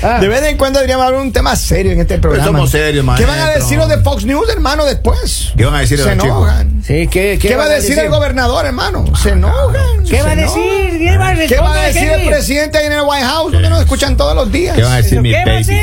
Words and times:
cuando. 0.00 0.20
De 0.20 0.28
vez 0.28 0.42
en 0.44 0.56
cuando 0.56 0.78
deberíamos 0.78 1.06
hablar 1.06 1.20
de 1.20 1.26
un 1.26 1.32
tema 1.32 1.56
serio 1.56 1.92
en 1.92 2.00
este 2.00 2.18
programa. 2.18 2.46
somos 2.46 2.70
serios, 2.70 3.04
¿Qué 3.16 3.24
van 3.24 3.38
a 3.38 3.42
maestro. 3.44 3.62
decir 3.62 3.78
los 3.78 3.88
de 3.88 3.98
Fox 3.98 4.24
News, 4.24 4.48
hermano, 4.50 4.84
después? 4.84 5.52
¿Qué 5.56 5.64
van 5.64 5.74
a 5.74 5.80
decir 5.80 5.98
Se 5.98 6.04
los 6.04 6.12
chicos? 6.14 6.26
enojan. 6.48 6.82
Sí, 6.84 7.06
¿qué, 7.08 7.38
¿Qué, 7.40 7.54
va 7.56 7.64
a 7.64 7.68
van 7.68 7.76
decir, 7.76 7.98
el 7.98 8.08
gobernador, 8.10 8.66
hermano? 8.66 9.04
Se 9.16 9.30
enojan. 9.30 10.04
¿Qué 10.08 10.22
va 10.22 10.30
a 10.32 10.36
decir? 10.36 10.98
¿Qué 10.98 11.16
va 11.18 11.28
a 11.28 11.34
¿Qué 11.34 11.56
va 11.58 11.74
a 11.74 11.86
decir 11.86 12.08
el 12.08 12.26
presidente 12.28 12.78
ahí 12.78 12.86
en 12.86 12.92
el 12.92 13.02
White 13.02 13.24
House? 13.24 13.52
Donde 13.52 13.68
nos 13.70 13.80
escuchan 13.80 14.16
todos 14.16 14.34
los 14.34 14.50
días. 14.50 14.74
¿Qué 14.76 14.82
van 14.82 14.92
a 14.92 14.96
decir 14.96 15.20
mis 15.20 15.34
¿Qué 15.34 15.44
va 15.44 15.52
a 15.52 15.58
decir? 15.58 15.76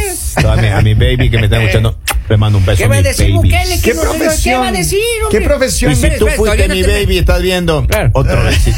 babies? 0.44 0.73
A 0.75 0.81
mi 0.81 0.94
baby 0.94 1.30
que 1.30 1.38
me 1.38 1.45
están 1.45 1.61
escuchando, 1.63 1.97
le 2.29 2.38
mando 2.38 2.57
un 2.57 2.65
beso 2.65 2.77
¿Qué 2.77 2.85
a 2.85 2.88
va 2.88 2.95
a 2.95 3.02
decir. 3.02 3.31
Bukele? 3.34 3.81
¿Qué 3.81 3.93
no 3.93 4.02
sé 4.02 4.07
yo, 4.07 4.13
profesión? 4.13 4.41
¿Qué 4.55 4.57
va 4.59 4.67
a 4.67 4.71
decir, 4.71 4.99
¿Qué 5.31 5.38
hombre? 5.38 5.43
profesión? 5.55 5.91
Y 5.91 5.95
si 5.95 6.02
tú 6.02 6.27
espera, 6.27 6.35
fuiste 6.35 6.67
mi 6.70 6.81
te- 6.83 6.88
baby 7.02 7.16
y 7.16 7.17
estás 7.20 7.41
viendo 7.41 7.85
Claro. 7.88 8.09
otro 8.13 8.43
besito. 8.43 8.77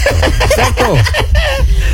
Exacto. 0.50 0.96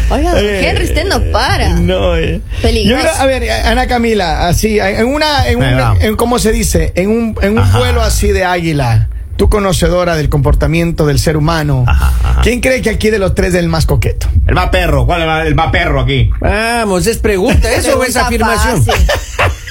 Oiga, 0.09 0.31
don 0.35 0.45
Eh, 0.45 0.67
Henry, 0.69 0.85
usted 0.85 1.05
no 1.05 1.21
para. 1.31 1.69
No, 1.69 2.15
eh. 2.17 2.41
Peligroso. 2.61 3.07
A 3.19 3.25
ver, 3.25 3.49
Ana 3.51 3.87
Camila, 3.87 4.47
así, 4.47 4.79
en 4.79 5.05
una, 5.07 5.47
en 5.47 5.61
Ahí 5.63 5.73
un, 5.73 5.79
va. 5.79 5.95
en, 5.99 6.15
¿cómo 6.15 6.39
se 6.39 6.51
dice? 6.51 6.91
En 6.95 7.09
un, 7.09 7.35
en 7.41 7.57
un 7.57 7.71
vuelo 7.73 8.01
así 8.01 8.27
de 8.31 8.43
águila, 8.45 9.09
tú 9.37 9.49
conocedora 9.49 10.15
del 10.15 10.29
comportamiento 10.29 11.05
del 11.05 11.19
ser 11.19 11.37
humano, 11.37 11.85
Ajá, 11.87 12.13
ajá. 12.23 12.41
¿quién 12.41 12.61
cree 12.61 12.81
que 12.81 12.89
aquí 12.89 13.09
de 13.09 13.19
los 13.19 13.33
tres 13.33 13.49
es 13.53 13.59
el 13.61 13.67
más 13.69 13.85
coqueto? 13.85 14.27
El 14.47 14.55
más 14.55 14.69
perro, 14.69 15.05
¿cuál 15.05 15.21
es 15.41 15.47
el 15.47 15.55
más- 15.55 15.71
perro 15.71 16.01
aquí? 16.01 16.29
Vamos, 16.39 17.07
es 17.07 17.17
pregunta, 17.17 17.71
¿eso 17.73 17.97
o 17.97 18.03
es 18.03 18.15
afirmación? 18.15 18.83
fácil. 18.83 19.05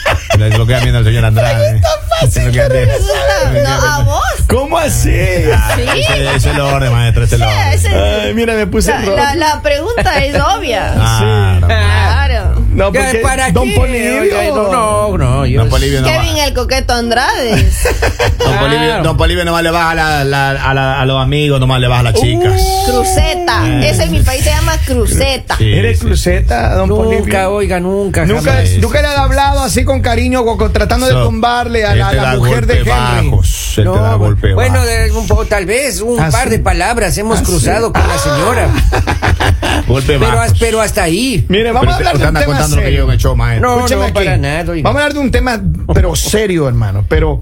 Lo 0.59 0.67
que 0.67 0.73
va 0.75 0.81
viendo 0.81 0.99
el 1.01 1.05
señor 1.05 1.25
Andrade. 1.25 1.81
Es 2.23 2.37
lo 2.45 2.53
que 2.53 2.61
anda- 2.63 3.65
No, 3.65 3.87
a 3.87 3.99
vos. 4.05 4.23
¿Cómo 4.49 4.79
así? 4.79 5.11
Ah, 5.53 5.73
Sí. 5.77 5.83
Ese 5.83 6.25
ese 6.25 6.37
es 6.37 6.45
el 6.47 6.61
orden, 6.61 6.93
maestro, 6.93 7.25
ese 7.25 7.37
es 7.37 7.41
el 7.43 7.49
Sí, 7.79 7.87
orden. 7.89 8.21
Ay, 8.27 8.35
mira, 8.35 8.55
me 8.55 8.67
puse 8.67 8.91
la, 8.91 8.99
rojo. 9.01 9.17
la- 9.17 9.35
la 9.35 9.63
pregunta 9.63 10.25
es 10.25 10.35
obvia. 10.41 10.95
Ah. 10.97 11.57
Claro. 11.61 12.42
No, 12.75 12.91
¿Qué, 12.91 13.01
porque 13.01 13.19
¿Para 13.19 13.51
Don 13.53 13.69
qué? 13.69 13.75
Polibio. 13.77 14.21
Oiga, 14.23 14.49
No, 14.49 14.71
no, 14.73 15.19
no. 15.19 15.47
Yo, 15.47 15.61
Don 15.61 15.69
Polibio 15.69 16.01
no 16.01 16.07
Kevin 16.09 16.37
va. 16.37 16.45
el 16.45 16.55
coqueto 16.55 16.95
Andrade. 16.95 17.51
Don 18.39 18.59
Polibio, 18.59 18.87
Claro. 18.87 19.03
Don 19.05 19.17
Polibio 19.17 19.45
nomás 19.45 19.63
le 19.63 19.71
baja 19.71 19.95
la- 19.95 20.25
la- 20.25 20.51
a, 20.51 20.75
la- 20.75 21.01
a 21.01 21.05
los 21.05 21.23
amigos, 21.23 21.61
nomás 21.61 21.81
le 21.81 21.89
baja 21.89 22.01
a 22.01 22.05
las 22.05 22.15
chicas. 22.15 22.63
Cruceta. 22.87 23.81
Eso 23.85 24.03
en 24.03 24.13
mi 24.13 24.21
país 24.23 24.43
se 24.45 24.51
llama 24.51 24.77
cruceta. 24.87 25.57
Sí, 25.59 25.71
¿Eres 25.73 25.99
sí. 25.99 26.07
cruceta, 26.07 26.75
don 26.75 26.89
Nunca, 26.89 27.05
Polibio? 27.05 27.51
oiga, 27.53 27.81
nunca. 27.81 28.25
Nunca, 28.25 28.63
nunca 28.81 29.03
le 29.03 29.09
han 29.09 29.19
hablado 29.19 29.61
así 29.61 29.85
con 29.85 30.01
cariño, 30.01 30.41
o 30.41 30.57
con- 30.57 30.73
tratando 30.73 31.07
de 31.07 31.13
tumbarle 31.13 31.85
a 31.85 31.95
la, 31.95 32.37
mujer 32.37 32.67
de 32.67 32.79
Henry. 32.79 32.89
bajos, 32.91 33.73
te 33.77 33.85
da 33.85 34.15
golpe 34.15 34.55
bueno, 34.55 34.75
bajos. 34.81 34.89
de 34.89 35.11
un 35.13 35.27
poco, 35.27 35.45
tal 35.47 35.67
vez 35.67 36.01
un 36.01 36.19
Ah, 36.21 36.31
par 36.31 36.49
de 36.49 36.59
palabras 36.59 37.17
hemos 37.19 37.41
Ah, 37.41 37.43
cruzado 37.45 37.93
con 37.93 38.07
la 38.09 38.19
señora. 38.19 38.69
golpe 39.87 40.19
Pero, 40.19 40.37
bajos. 40.37 40.59
pero 40.59 40.81
hasta 40.81 41.03
ahí. 41.05 41.45
Mire, 41.49 41.73
vamos 41.73 41.93
a 41.93 41.97
hablar 41.97 42.17
de 42.17 42.23
un 42.23 42.29
anda 42.29 42.41
tema 42.41 42.53
contando 42.53 42.77
lo 42.77 42.83
que 42.83 42.87
yo 42.87 42.91
serio. 42.91 43.07
me 43.07 43.13
he 43.13 43.17
hecho, 43.17 43.37
maestro. 43.37 43.69
No, 43.69 43.77
Escúcheme 43.77 44.01
no, 44.01 44.07
aquí. 44.07 44.15
para 44.15 44.37
nada, 44.37 44.73
oiga. 44.73 44.83
Vamos 44.85 45.01
a 45.01 45.05
hablar 45.05 45.15
de 45.15 45.21
un 45.21 45.31
tema, 45.31 45.63
pero 45.95 46.17
serio, 46.17 46.69
hermano. 46.69 47.05
Pero 47.09 47.41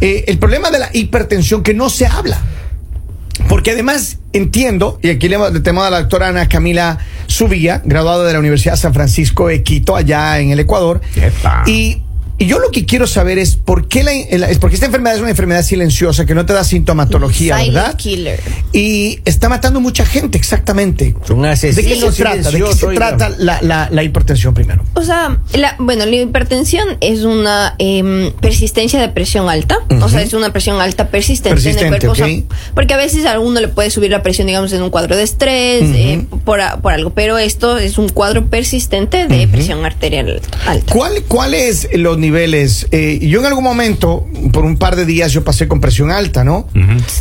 eh, 0.00 0.24
el 0.28 0.38
problema 0.38 0.70
de 0.70 0.78
la 0.78 0.90
hipertensión 0.92 1.62
que 1.62 1.74
no 1.74 1.90
se 1.90 2.06
habla. 2.06 2.38
Porque 3.48 3.70
además 3.70 4.18
entiendo, 4.32 4.98
y 5.02 5.08
aquí 5.08 5.28
le, 5.28 5.38
tenemos 5.60 5.86
a 5.86 5.90
la 5.90 6.00
doctora 6.00 6.28
Ana 6.28 6.48
Camila 6.48 6.98
Subía, 7.26 7.80
graduada 7.84 8.24
de 8.26 8.32
la 8.34 8.38
Universidad 8.38 8.76
San 8.76 8.92
Francisco 8.92 9.48
de 9.48 9.62
Quito, 9.62 9.96
allá 9.96 10.38
en 10.40 10.50
el 10.50 10.60
Ecuador. 10.60 11.00
Epa. 11.16 11.64
Y, 11.66 12.02
y 12.40 12.46
yo 12.46 12.58
lo 12.58 12.70
que 12.70 12.86
quiero 12.86 13.06
saber 13.06 13.38
es 13.38 13.54
por 13.56 13.86
qué 13.86 14.02
la, 14.02 14.12
la- 14.38 14.50
es 14.50 14.58
porque 14.58 14.74
esta 14.74 14.86
enfermedad 14.86 15.14
es 15.16 15.20
una 15.20 15.30
enfermedad 15.30 15.62
silenciosa 15.62 16.24
que 16.26 16.34
no 16.34 16.46
te 16.46 16.52
da 16.54 16.64
sintomatología, 16.64 17.58
Silent 17.58 17.74
¿verdad? 17.76 17.96
killer. 17.96 18.40
Y 18.72 19.20
está 19.26 19.48
matando 19.50 19.78
mucha 19.80 20.06
gente, 20.06 20.38
exactamente. 20.38 21.14
Un 21.28 21.42
¿De 21.42 21.50
qué 21.58 21.96
se 22.00 22.10
trata? 22.12 22.50
¿De 22.50 22.62
qué 22.62 22.72
se 22.74 22.86
trata 22.88 23.28
la, 23.38 23.60
la- 23.62 23.88
la 23.92 24.02
hipertensión 24.02 24.54
primero? 24.54 24.82
O 24.94 25.02
sea, 25.02 25.38
la, 25.52 25.76
bueno, 25.78 26.06
la 26.06 26.16
hipertensión 26.16 26.88
es 27.02 27.24
una 27.24 27.74
em, 27.78 28.32
persistencia 28.40 28.98
de 29.00 29.10
presión 29.10 29.50
alta. 29.50 29.76
O 30.00 30.08
sea, 30.08 30.22
es 30.22 30.32
una 30.32 30.50
presión 30.50 30.80
alta 30.80 31.08
persistente, 31.08 31.50
en 31.50 31.54
Persistente, 31.56 31.84
el 31.96 32.00
cuerpo. 32.00 32.12
O 32.12 32.14
sea, 32.14 32.26
ok. 32.26 32.72
porque 32.74 32.94
a 32.94 32.96
veces 32.96 33.26
a 33.26 33.32
alguno 33.32 33.60
le 33.60 33.68
puede 33.68 33.90
subir 33.90 34.10
la 34.10 34.22
presión, 34.22 34.46
digamos, 34.46 34.72
en 34.72 34.82
un 34.82 34.88
cuadro 34.88 35.14
de 35.14 35.24
estrés, 35.24 35.82
eh, 35.94 36.24
por, 36.46 36.60
por 36.80 36.92
algo. 36.94 37.10
Pero 37.10 37.36
esto 37.36 37.76
es 37.76 37.98
un 37.98 38.08
cuadro 38.08 38.46
persistente 38.46 39.26
de 39.26 39.46
presión 39.46 39.84
arterial 39.84 40.40
alta. 40.66 40.90
¿Cuál, 40.92 41.22
¿Cuáles 41.28 41.86
los 41.92 42.16
niveles? 42.16 42.29
Eh, 42.32 43.18
yo 43.22 43.40
en 43.40 43.46
algún 43.46 43.64
momento, 43.64 44.26
por 44.52 44.64
un 44.64 44.76
par 44.78 44.96
de 44.96 45.04
días, 45.04 45.32
yo 45.32 45.44
pasé 45.44 45.68
con 45.68 45.80
presión 45.80 46.10
alta, 46.10 46.44
¿no? 46.44 46.68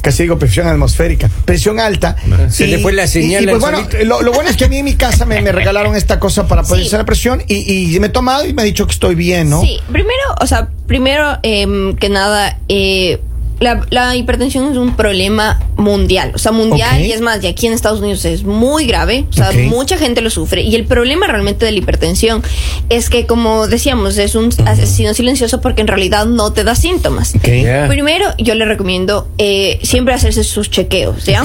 Casi 0.01 0.23
digo 0.23 0.37
presión 0.39 0.67
atmosférica. 0.67 1.29
Presión 1.45 1.79
alta. 1.79 2.15
Se 2.49 2.67
le 2.67 2.79
fue 2.79 2.93
la 2.93 3.07
señal 3.07 3.43
Y, 3.43 3.45
y, 3.45 3.49
pues, 3.49 3.61
bueno, 3.61 3.87
lo, 4.05 4.21
lo 4.21 4.31
bueno 4.33 4.49
es 4.49 4.57
que 4.57 4.65
a 4.65 4.67
mí 4.67 4.77
en 4.77 4.85
mi 4.85 4.95
casa 4.95 5.25
me, 5.25 5.41
me 5.41 5.51
regalaron 5.51 5.95
esta 5.95 6.19
cosa 6.19 6.47
para 6.47 6.63
poder 6.63 6.81
Sí. 6.81 6.87
hacer 6.87 6.99
la 6.99 7.05
presión 7.05 7.41
y, 7.47 7.95
y 7.95 7.99
me 7.99 8.07
he 8.07 8.09
tomado 8.09 8.45
y 8.45 8.53
me 8.53 8.61
ha 8.61 8.65
dicho 8.65 8.85
que 8.87 8.93
estoy 8.93 9.15
bien, 9.15 9.49
¿no? 9.49 9.61
Sí, 9.61 9.77
primero, 9.91 10.21
o 10.41 10.47
sea, 10.47 10.69
primero 10.87 11.37
em, 11.43 11.95
que 11.95 12.09
nada, 12.09 12.57
eh, 12.69 13.19
la, 13.59 13.85
la 13.89 14.15
hipertensión 14.15 14.71
es 14.71 14.77
un 14.77 14.95
problema 14.95 15.59
mundial, 15.75 16.31
o 16.35 16.37
sea, 16.37 16.51
mundial, 16.51 17.01
y 17.01 17.11
es 17.11 17.21
más, 17.21 17.43
y 17.43 17.47
aquí 17.47 17.67
en 17.67 17.73
Estados 17.73 17.99
Unidos 17.99 18.25
es 18.25 18.43
muy 18.43 18.85
grave, 18.85 19.25
o 19.29 19.33
sea, 19.33 19.51
mucha 19.69 19.97
gente 19.97 20.21
lo 20.21 20.29
sufre, 20.29 20.61
y 20.61 20.75
el 20.75 20.85
problema 20.85 21.27
realmente 21.27 21.65
de 21.65 21.71
la 21.71 21.77
hipertensión 21.77 22.43
es 22.89 23.09
que, 23.09 23.25
como 23.25 23.67
decíamos, 23.67 24.17
es 24.17 24.35
un 24.35 24.49
asesino 24.65 25.13
silencioso 25.13 25.61
porque 25.61 25.81
en 25.81 25.87
realidad 25.87 26.25
no 26.25 26.51
te 26.53 26.63
da 26.63 26.75
síntomas. 26.75 27.33
Primero, 27.41 28.25
yo 28.37 28.55
le 28.55 28.65
recomiendo 28.65 29.27
eh, 29.37 29.79
siempre 29.83 30.13
hacerse 30.13 30.43
sus 30.43 30.69
chequeos, 30.69 31.25
¿ya? 31.25 31.43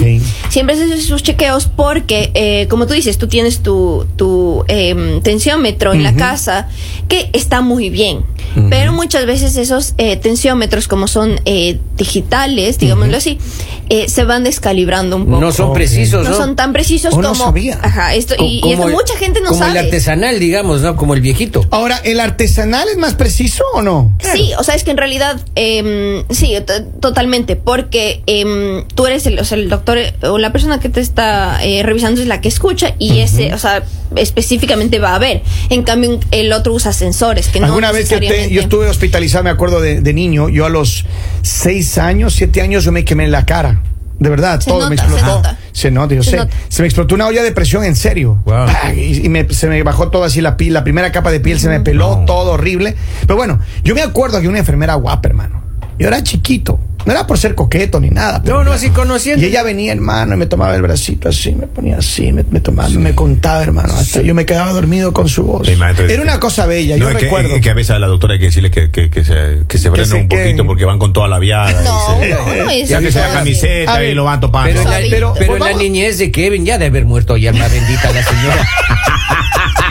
Siempre 0.48 0.74
hacerse 0.74 1.00
sus 1.00 1.22
chequeos 1.22 1.66
porque, 1.66 2.30
eh, 2.34 2.66
como 2.68 2.86
tú 2.86 2.94
dices, 2.94 3.18
tú 3.18 3.28
tienes 3.28 3.60
tu, 3.62 4.06
tu 4.16 4.64
em, 4.68 5.20
tensiómetro 5.22 5.92
en 5.92 6.02
la 6.02 6.14
casa 6.14 6.68
que 7.08 7.30
está 7.32 7.60
muy 7.60 7.90
bien. 7.90 8.24
Pero 8.70 8.92
muchas 8.92 9.26
veces 9.26 9.56
esos 9.56 9.94
eh, 9.98 10.16
tensiómetros, 10.16 10.86
como 10.88 11.08
son 11.08 11.40
eh, 11.44 11.78
digitales, 11.96 12.78
digámoslo 12.78 13.16
así, 13.16 13.38
eh, 13.88 14.08
se 14.08 14.24
van 14.24 14.44
descalibrando 14.44 15.16
un 15.16 15.26
poco. 15.26 15.40
No 15.40 15.52
son 15.52 15.72
precisos, 15.72 16.24
No 16.24 16.30
¿no? 16.30 16.36
son 16.36 16.56
tan 16.56 16.72
precisos 16.72 17.12
Oh, 17.14 17.20
no 17.22 17.30
como. 17.32 17.44
sabía. 17.46 17.78
Ajá, 17.82 18.14
esto, 18.14 18.34
y, 18.38 18.60
y 18.64 18.72
esto 18.72 18.86
el- 18.88 18.92
mucha 18.94 19.16
gente 19.16 19.40
no 19.40 19.48
como 19.48 19.58
sabe. 19.58 19.72
el 19.78 19.84
artesanal, 19.86 20.38
digamos, 20.38 20.80
¿no? 20.82 20.96
Como 20.96 21.14
el 21.14 21.20
viejito. 21.20 21.66
Ahora, 21.70 21.96
¿el 22.04 22.20
artesanal 22.20 22.88
es 22.88 22.96
más 22.96 23.14
preciso 23.14 23.64
o 23.74 23.82
no? 23.82 24.12
Sí, 24.32 24.52
o 24.58 24.62
sea, 24.62 24.74
es 24.74 24.84
que 24.84 24.90
en 24.92 24.96
realidad, 24.98 25.40
em, 25.56 26.24
sí, 26.30 26.54
to- 26.66 26.84
totalmente, 27.00 27.56
porque 27.56 28.22
em, 28.26 28.84
tú 28.94 29.06
eres 29.06 29.26
el, 29.26 29.38
o 29.38 29.44
sea, 29.44 29.58
el 29.58 29.68
doctor 29.68 29.98
eh, 29.98 30.14
o 30.22 30.38
la 30.38 30.52
persona 30.52 30.78
que 30.80 30.88
te 30.88 31.00
está 31.00 31.58
eh, 31.64 31.82
revisando 31.82 32.20
es 32.20 32.26
la 32.28 32.40
que 32.40 32.48
escucha 32.48 32.94
y 32.98 33.18
ese, 33.18 33.52
o 33.52 33.58
sea, 33.58 33.82
específicamente 34.16 34.98
va 34.98 35.14
a 35.14 35.18
ver. 35.18 35.42
En 35.70 35.82
cambio, 35.82 36.20
el 36.30 36.52
otro 36.52 36.72
usa 36.74 36.92
sensores 36.92 37.48
que 37.48 37.60
no 37.60 37.66
Alguna 37.66 37.92
vez 37.92 38.08
que 38.08 38.18
te- 38.18 38.43
yo 38.50 38.60
estuve 38.62 38.88
hospitalizado, 38.88 39.44
me 39.44 39.50
acuerdo 39.50 39.80
de, 39.80 40.00
de 40.00 40.12
niño, 40.14 40.48
yo 40.48 40.66
a 40.66 40.68
los 40.68 41.04
seis 41.42 41.98
años, 41.98 42.34
siete 42.34 42.60
años, 42.62 42.84
yo 42.84 42.92
me 42.92 43.04
quemé 43.04 43.24
en 43.24 43.32
la 43.32 43.44
cara. 43.46 43.80
De 44.18 44.30
verdad, 44.30 44.60
Se 44.60 44.70
todo 44.70 44.88
me 44.88 44.94
nota, 44.96 45.08
se 45.08 45.14
explotó. 45.14 45.36
nota. 45.36 45.58
Se 45.72 45.90
nota, 45.90 46.14
yo 46.14 46.22
Se 46.22 46.30
sé. 46.30 46.36
nota. 46.36 46.56
Se 46.68 46.82
me 46.82 46.86
explotó 46.88 47.14
una 47.16 47.26
olla 47.26 47.42
de 47.42 47.50
presión 47.52 47.82
en 47.84 47.96
serio. 47.96 48.38
Y, 48.96 49.26
y 49.26 49.28
me- 49.28 49.52
se 49.52 49.66
me 49.68 49.82
bajó 49.82 50.08
todo 50.08 50.22
así 50.24 50.40
la 50.40 50.56
piel, 50.56 50.72
la 50.72 50.84
primera 50.84 51.10
capa 51.10 51.30
de 51.32 51.40
piel 51.40 51.58
se 51.58 51.68
me 51.68 51.80
peló, 51.80 52.22
todo 52.26 52.52
horrible. 52.52 52.94
Pero 53.22 53.36
bueno, 53.36 53.58
yo 53.82 53.94
me 53.94 54.02
acuerdo 54.02 54.40
que 54.40 54.46
una 54.48 54.60
enfermera 54.60 54.94
guapa, 54.94 55.28
hermano. 55.28 55.62
Yo 55.98 56.06
era 56.08 56.22
chiquito. 56.22 56.78
No 57.06 57.12
era 57.12 57.26
por 57.26 57.38
ser 57.38 57.54
coqueto 57.54 58.00
ni 58.00 58.10
nada. 58.10 58.42
pero- 58.42 58.58
No, 58.58 58.64
no, 58.64 58.72
así 58.72 58.90
conociendo. 58.90 59.44
Y 59.44 59.48
ella 59.48 59.62
venía, 59.62 59.92
hermano, 59.92 60.34
y 60.34 60.36
me 60.38 60.46
tomaba 60.46 60.74
el 60.74 60.82
bracito 60.82 61.28
así, 61.28 61.52
me 61.54 61.66
ponía 61.66 61.98
así, 61.98 62.32
me, 62.32 62.44
me 62.50 62.60
tomaba, 62.60 62.88
me 62.90 63.14
contaba, 63.14 63.62
hermano. 63.62 63.94
Hasta 63.94 64.22
yo 64.22 64.34
me 64.34 64.46
quedaba 64.46 64.72
dormido 64.72 65.12
con 65.12 65.28
su 65.28 65.42
voz. 65.44 65.66
Sí, 65.66 65.76
maestro, 65.76 66.06
Era 66.08 66.22
una 66.22 66.40
cosa 66.40 66.66
bella, 66.66 66.96
No, 66.96 67.04
yo 67.04 67.08
es 67.10 67.16
que, 67.16 67.24
recuerdo. 67.24 67.54
es 67.56 67.60
que 67.60 67.70
a 67.70 67.74
veces 67.74 67.90
a 67.90 67.98
la 67.98 68.06
doctora 68.06 68.34
hay 68.34 68.40
que 68.40 68.46
decirle 68.46 68.70
que, 68.70 68.90
que, 68.90 69.10
que 69.10 69.24
se, 69.24 69.58
que 69.68 69.78
se 69.78 69.90
frenen 69.90 70.12
un 70.14 70.28
poquito 70.28 70.42
queden. 70.52 70.66
porque 70.66 70.84
van 70.84 70.98
con 70.98 71.12
toda 71.12 71.28
la 71.28 71.38
viada. 71.38 71.82
No, 71.82 72.18
y 72.20 72.24
se- 72.24 72.28
no, 72.30 72.64
no 72.64 72.70
es 72.70 72.88
ya 72.88 73.00
que 73.00 73.12
se 73.12 73.18
da 73.18 73.32
camiseta 73.32 73.94
A 73.94 74.02
y 74.02 74.06
ver, 74.06 74.16
lo 74.16 74.24
van 74.24 74.40
topando. 74.40 74.68
Pero, 74.70 74.80
en 74.80 74.84
la, 74.86 74.90
Suavito. 74.92 75.10
pero, 75.14 75.34
pero 75.38 75.56
en 75.56 75.60
la 75.72 75.72
niñez 75.78 76.18
de 76.18 76.30
Kevin 76.32 76.64
ya 76.64 76.78
de 76.78 76.86
haber 76.86 77.04
muerto 77.04 77.36
ya 77.36 77.50
alma 77.50 77.68
bendita 77.68 78.10
la 78.12 78.22
señora. 78.22 78.68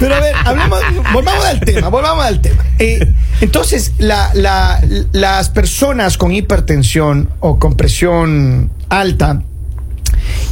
Pero 0.00 0.14
a 0.16 0.20
ver, 0.20 0.34
hablemos, 0.44 0.80
volvamos 1.12 1.44
al 1.44 1.60
tema, 1.60 1.88
volvamos 1.88 2.24
al 2.24 2.40
tema. 2.40 2.64
Eh, 2.78 3.14
entonces, 3.40 3.92
la, 3.98 4.30
la- 4.34 4.80
las 5.12 5.48
personas 5.50 6.16
con 6.18 6.32
hipertensión 6.32 7.28
o 7.40 7.58
con 7.58 7.74
presión 7.74 8.70
alta, 8.88 9.42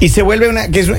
y 0.00 0.08
se 0.08 0.22
vuelve 0.22 0.48
una 0.48 0.68
que 0.68 0.80
es 0.80 0.90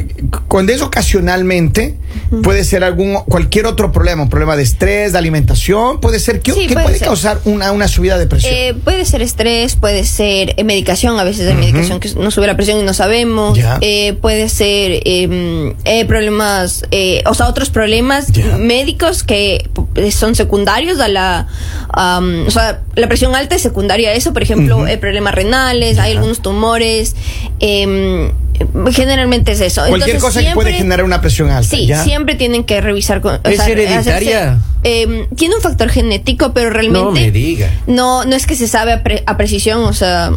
cuando 0.48 0.72
es 0.74 0.82
ocasionalmente 0.82 1.96
puede 2.44 2.64
ser 2.64 2.84
algún 2.84 3.16
cualquier 3.26 3.66
otro 3.66 3.92
problema, 3.92 4.24
un 4.24 4.30
problema 4.30 4.56
de 4.56 4.64
estrés, 4.64 5.12
de 5.14 5.18
alimentación, 5.18 6.00
puede 6.00 6.20
ser 6.20 6.42
que, 6.42 6.52
Sí, 6.54 6.68
puede 6.68 6.84
puede 6.84 6.98
ser. 7.00 7.08
causar 7.08 7.40
una, 7.46 7.72
una 7.72 7.88
subida 7.88 8.18
de 8.18 8.28
presión. 8.28 8.54
Eh, 8.56 8.74
puede 8.84 9.06
ser 9.06 9.22
estrés, 9.22 9.76
puede 9.76 10.04
ser 10.04 10.54
eh, 10.58 10.64
medicación, 10.64 11.20
a 11.20 11.24
veces 11.24 11.48
hay 11.48 11.56
medicación 11.56 12.00
que 12.00 12.10
nos 12.16 12.34
sube 12.34 12.48
la 12.48 12.56
presión 12.56 12.80
y 12.80 12.84
no 12.84 12.94
sabemos. 12.94 13.58
Eh, 13.82 14.14
puede 14.22 14.50
ser 14.50 15.02
eh, 15.06 15.74
eh, 15.86 16.06
problemas, 16.06 16.86
eh, 16.92 17.24
o 17.26 17.34
sea, 17.34 17.48
otros 17.48 17.70
problemas 17.70 18.28
médicos 18.60 19.24
que 19.24 19.70
eh, 19.96 20.12
son 20.12 20.36
secundarios 20.36 21.00
a 21.00 21.08
la. 21.08 21.48
am, 21.94 22.46
o 22.48 22.52
sea, 22.52 22.82
la 22.96 23.08
presión 23.08 23.36
alta 23.36 23.56
es 23.56 23.62
secundaria 23.62 24.10
a 24.10 24.14
eso, 24.14 24.34
por 24.34 24.44
ejemplo, 24.44 24.86
eh, 24.88 24.98
problemas 24.98 25.34
renales, 25.36 25.98
hay 25.98 26.14
algunos 26.14 26.42
tumores. 26.42 27.16
em, 27.60 28.32
generalmente 28.92 29.52
es 29.54 29.62
eso. 29.62 29.82
Cualquier 29.88 30.16
Entonces, 30.16 30.22
cosa 30.40 30.48
que 30.50 30.54
puede 30.54 30.74
generar 30.74 31.06
una 31.06 31.22
presión 31.22 31.50
alta. 31.50 31.76
Sí, 31.76 31.88
¿ya? 31.88 32.04
siempre 32.04 32.36
tienen 32.36 32.64
que 32.64 32.82
revisar. 32.82 33.22
Con, 33.22 33.40
¿Es 33.44 33.58
sea, 33.58 33.68
hereditaria? 33.68 34.54
hacerse- 34.54 34.58
em, 34.84 35.28
tiene 35.36 35.56
un 35.56 35.62
factor 35.62 35.90
genético, 35.90 36.54
pero 36.54 36.70
realmente. 36.70 37.06
No 37.06 37.12
me 37.12 37.32
diga. 37.32 37.70
No, 37.88 38.26
no 38.26 38.36
es 38.36 38.46
que 38.48 38.56
se 38.56 38.68
sabe 38.68 38.94
a, 38.94 39.04
pre- 39.04 39.24
a 39.26 39.38
precisión, 39.38 39.82
o 39.84 39.94
sea, 39.94 40.32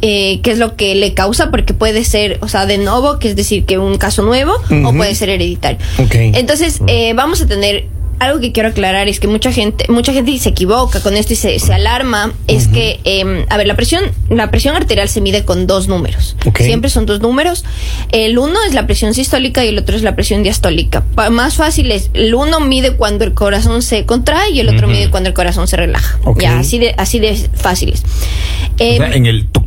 eh, 0.00 0.40
qué 0.42 0.50
es 0.52 0.58
lo 0.58 0.74
que 0.76 0.94
le 0.94 1.14
causa, 1.14 1.50
porque 1.50 1.74
puede 1.74 2.04
ser, 2.04 2.38
o 2.40 2.48
sea, 2.48 2.66
de 2.66 2.78
nuevo, 2.78 3.18
que 3.18 3.28
es 3.28 3.36
decir, 3.36 3.64
que 3.64 3.78
un 3.78 3.98
caso 3.98 4.22
nuevo, 4.22 4.52
o 4.84 4.92
puede 4.94 5.14
ser 5.14 5.28
hereditario. 5.28 5.78
Ok. 5.98 6.14
Entonces, 6.16 6.80
eh, 6.86 7.12
vamos 7.14 7.40
a 7.42 7.46
tener. 7.46 7.86
Algo 8.22 8.40
que 8.40 8.52
quiero 8.52 8.68
aclarar 8.68 9.08
es 9.08 9.18
que 9.20 9.26
mucha 9.26 9.50
gente, 9.52 9.84
mucha 9.88 10.12
gente 10.12 10.36
se 10.38 10.50
equivoca 10.50 11.00
con 11.00 11.16
esto 11.16 11.32
y 11.32 11.36
se, 11.36 11.58
se 11.58 11.74
alarma. 11.74 12.32
Es 12.46 12.68
que, 12.68 13.00
em, 13.04 13.44
a 13.48 13.56
ver, 13.56 13.66
la 13.66 13.74
presión, 13.74 14.04
la 14.30 14.50
presión 14.50 14.76
arterial 14.76 15.08
se 15.08 15.20
mide 15.20 15.44
con 15.44 15.66
dos 15.66 15.88
números. 15.88 16.36
Ok. 16.46 16.60
Siempre 16.60 16.88
son 16.88 17.04
dos 17.06 17.20
números. 17.20 17.64
El 18.12 18.38
uno 18.38 18.58
es 18.66 18.74
la 18.74 18.86
presión 18.86 19.12
sistólica 19.14 19.64
y 19.64 19.68
el 19.68 19.78
otro 19.78 19.96
es 19.96 20.02
la 20.02 20.14
presión 20.14 20.42
diastólica. 20.44 21.02
Pa- 21.14 21.30
más 21.30 21.56
fácil 21.56 21.90
es, 21.90 22.10
el 22.14 22.34
uno 22.34 22.60
mide 22.60 22.92
cuando 22.96 23.24
el 23.24 23.34
corazón 23.34 23.82
se 23.82 24.06
contrae 24.06 24.50
y 24.50 24.60
el 24.60 24.68
otro 24.68 24.86
mide 24.88 25.10
cuando 25.10 25.28
el 25.28 25.34
corazón 25.34 25.66
se 25.66 25.76
relaja. 25.76 26.18
Ya, 26.38 26.58
así 26.60 26.78
de, 26.78 26.94
así 26.98 27.18
de 27.18 27.34
fáciles. 27.54 28.02
O 28.04 28.74
Em, 28.78 28.96
sea, 28.98 29.12
en 29.12 29.26
el 29.26 29.46
tuk, 29.48 29.64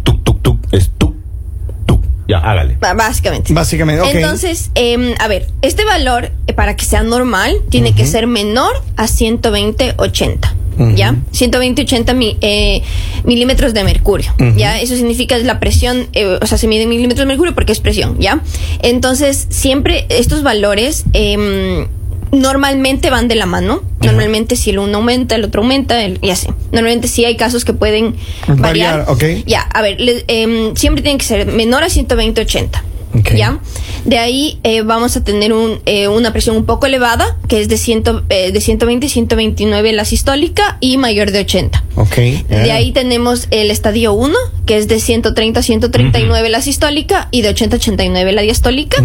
Ya, 2.27 2.39
hágale. 2.39 2.77
Básicamente. 2.79 3.53
Básicamente, 3.53 4.01
ok. 4.01 4.09
Entonces, 4.15 4.71
em, 4.75 5.13
a 5.19 5.27
ver, 5.27 5.47
este 5.61 5.85
valor, 5.85 6.31
eh, 6.47 6.53
para 6.53 6.75
que 6.75 6.83
sea 6.85 7.03
normal, 7.03 7.55
tiene 7.69 7.93
que 7.93 8.05
ser 8.05 8.27
menor 8.27 8.73
a 8.97 9.07
120-80. 9.07 10.53
¿Ya? 10.95 11.15
120-80 11.31 12.13
mi- 12.13 12.35
eh, 12.41 12.81
milímetros 13.23 13.73
de 13.73 13.85
mercurio. 13.85 14.33
¿Ya? 14.57 14.81
Eso 14.81 14.95
significa 14.97 15.37
la 15.37 15.57
presión, 15.61 16.07
eh, 16.11 16.37
o 16.41 16.45
sea, 16.45 16.57
se 16.57 16.67
mide 16.67 16.83
en 16.83 16.89
milímetros 16.89 17.19
de 17.19 17.25
mercurio 17.27 17.55
porque 17.55 17.71
es 17.71 17.79
presión. 17.79 18.17
¿Ya? 18.19 18.41
Entonces, 18.81 19.47
siempre 19.49 20.05
estos 20.09 20.43
valores 20.43 21.05
em, 21.13 21.87
normalmente 22.31 23.09
van 23.09 23.27
de 23.27 23.35
la 23.35 23.45
mano. 23.45 23.81
Normalmente, 24.01 24.55
si 24.55 24.69
el 24.69 24.79
uno 24.79 24.97
aumenta, 24.97 25.35
el 25.35 25.45
otro 25.45 25.61
aumenta, 25.61 26.03
el- 26.03 26.19
y 26.21 26.29
así. 26.29 26.47
Normalmente, 26.71 27.07
sí 27.07 27.25
hay 27.25 27.37
casos 27.37 27.65
que 27.65 27.73
pueden 27.73 28.15
Variar, 28.47 28.59
variar. 28.61 29.05
ok. 29.07 29.23
Ya, 29.47 29.61
a 29.61 29.81
ver, 29.81 29.99
le- 29.99 30.23
em, 30.27 30.75
siempre 30.75 31.01
tiene 31.01 31.17
que 31.17 31.25
ser 31.25 31.47
menor 31.47 31.83
a 31.83 31.89
120-80. 31.89 32.83
Ok. 33.17 33.31
¿Ya? 33.33 33.59
De 34.03 34.17
ahí 34.19 34.59
eh, 34.63 34.81
vamos 34.81 35.15
a 35.15 35.23
tener 35.23 35.53
un, 35.53 35.79
eh, 35.85 36.09
una 36.09 36.33
presión 36.33 36.57
un 36.57 36.65
poco 36.65 36.85
elevada, 36.85 37.37
que 37.47 37.61
es 37.61 37.69
de, 37.69 37.77
ciento, 37.77 38.23
eh, 38.29 38.51
de 38.51 38.59
120 38.61 39.05
y 39.05 39.09
129 39.09 39.93
la 39.93 40.03
sistólica 40.03 40.77
y 40.81 40.97
mayor 40.97 41.31
de 41.31 41.39
80. 41.39 41.83
Ok. 41.95 42.15
De 42.49 42.71
ahí 42.73 42.91
tenemos 42.91 43.47
el 43.51 43.71
estadio 43.71 44.11
1, 44.13 44.35
que 44.65 44.77
es 44.77 44.87
de 44.87 44.99
130 44.99 45.59
a 45.59 45.63
139 45.63 46.49
la 46.49 46.61
sistólica 46.61 47.27
y 47.31 47.41
de 47.41 47.49
80 47.49 47.75
a 47.75 47.79
89 47.79 48.31
la 48.31 48.41
diastólica. 48.41 48.97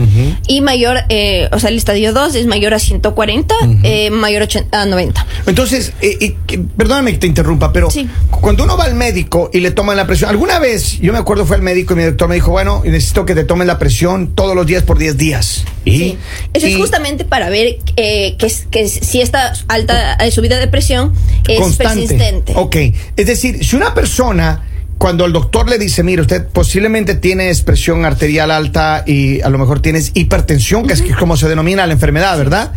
Y 0.47 0.61
mayor, 0.61 0.99
eh, 1.09 1.49
o 1.53 1.59
sea, 1.59 1.71
el 1.71 1.77
estadio 1.77 2.13
2 2.13 2.35
es 2.35 2.47
mayor 2.47 2.75
a 2.75 2.79
140, 2.79 3.55
eh, 3.83 4.11
mayor 4.11 4.43
a 4.43 4.45
80 4.47 4.83
a 4.83 4.87
90. 4.87 5.27
Entonces, 5.47 5.93
eh, 6.01 6.35
perdóname 6.77 7.13
que 7.13 7.19
te 7.19 7.27
interrumpa, 7.27 7.73
pero 7.73 7.91
Sí. 7.91 8.09
cuando 8.31 8.65
uno 8.65 8.77
va 8.77 8.85
al 8.85 8.95
médico 8.95 9.51
y 9.53 9.61
le 9.61 9.71
toman 9.71 9.97
la 9.97 10.07
presión, 10.07 10.31
alguna 10.31 10.59
vez, 10.59 10.99
yo 11.01 11.13
me 11.13 11.19
acuerdo 11.19 11.45
fue 11.47 11.57
al 11.57 11.63
médico 11.63 11.93
y 11.95 11.97
mi 11.97 12.03
doctor 12.05 12.29
me 12.29 12.35
dijo, 12.37 12.51
bueno, 12.51 12.83
necesito 12.85 13.25
que 13.27 13.35
te 13.35 13.45
tomen 13.45 13.67
la 13.67 13.79
presión 13.79 14.35
todos 14.35 14.55
los 14.57 14.67
días 14.67 14.83
por 14.83 14.99
10 14.99 15.17
días. 15.17 15.65
Y, 15.85 15.99
Sí. 15.99 16.19
Eso 16.55 16.67
y 16.67 16.73
es 16.73 16.79
justamente 16.79 17.25
para 17.25 17.51
ver 17.51 17.79
eh, 17.97 18.37
que, 18.39 18.47
es- 18.47 18.67
que 18.71 18.89
si 18.89 19.21
esta 19.21 19.53
alta 19.69 20.15
eh, 20.15 20.31
subida 20.31 20.59
de 20.59 20.69
presión 20.69 21.13
es 21.49 21.59
constante. 21.61 22.01
persistente. 22.07 22.53
Ok, 22.57 22.77
es 23.17 23.27
decir, 23.27 23.65
si 23.65 23.77
una 23.77 23.93
persona 23.95 24.65
cuando 25.01 25.25
el 25.25 25.33
doctor 25.33 25.67
le 25.71 25.79
dice, 25.79 26.03
mire, 26.03 26.21
usted 26.21 26.47
posiblemente 26.47 27.15
tiene 27.15 27.51
presión 27.65 28.05
arterial 28.05 28.51
alta 28.51 29.03
y 29.07 29.41
a 29.41 29.49
lo 29.49 29.57
mejor 29.57 29.81
tienes 29.81 30.11
hipertensión, 30.13 30.87
que 30.87 30.93
es 30.93 31.01
que 31.01 31.15
como 31.15 31.39
se 31.39 31.49
denomina 31.49 31.87
la 31.87 31.95
enfermedad, 31.95 32.37
¿verdad? 32.37 32.73